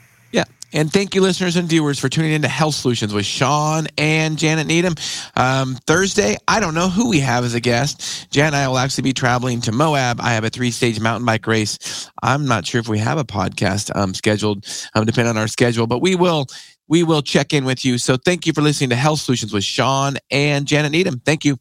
And 0.73 0.93
thank 0.93 1.15
you, 1.15 1.23
listeners 1.23 1.57
and 1.57 1.67
viewers, 1.67 1.99
for 1.99 2.11
tuning 2.11 2.33
in 2.33 2.43
to 2.43 2.49
Health 2.49 2.75
Solutions 2.75 3.15
with 3.15 3.25
Shawn 3.25 3.87
and 3.97 4.37
Janet 4.37 4.67
Needham. 4.67 4.95
Um, 5.35 5.77
Thursday, 5.87 6.37
I 6.47 6.61
don't 6.61 6.75
know 6.75 6.91
who 6.91 7.09
we 7.09 7.21
have 7.21 7.45
as 7.45 7.55
a 7.55 7.61
guest. 7.61 8.31
Janet 8.31 8.49
and 8.49 8.57
I 8.57 8.69
will 8.69 8.77
actually 8.79 9.03
be 9.03 9.15
traveling 9.15 9.63
to 9.63 9.73
Moab. 9.73 10.21
I 10.21 10.33
have 10.33 10.45
a 10.45 10.51
three 10.51 10.71
stage 10.71 11.01
mountain 11.01 11.25
bike 11.25 11.47
race. 11.47 12.11
I'm 12.23 12.47
not 12.47 12.67
sure 12.67 12.81
if 12.81 12.89
we 12.89 12.99
have 12.99 13.17
a 13.17 13.25
podcast 13.25 13.95
um, 13.97 14.13
scheduled, 14.13 14.67
um, 14.95 15.07
depending 15.07 15.31
on 15.31 15.39
our 15.39 15.49
schedule, 15.49 15.87
but 15.87 16.01
we 16.01 16.15
will. 16.15 16.47
We 16.91 17.03
will 17.03 17.21
check 17.21 17.53
in 17.53 17.67
with 17.67 17.85
you. 17.85 17.99
So 17.99 18.17
thank 18.17 18.47
you 18.47 18.55
for 18.55 18.63
listening 18.63 18.89
to 18.91 18.97
Health 18.97 19.21
Solutions 19.21 19.53
with 19.53 19.63
Shawn 19.63 20.17
and 20.31 20.67
Janet 20.67 20.93
Needham. 20.93 21.21
Thank 21.21 21.45
you. 21.45 21.59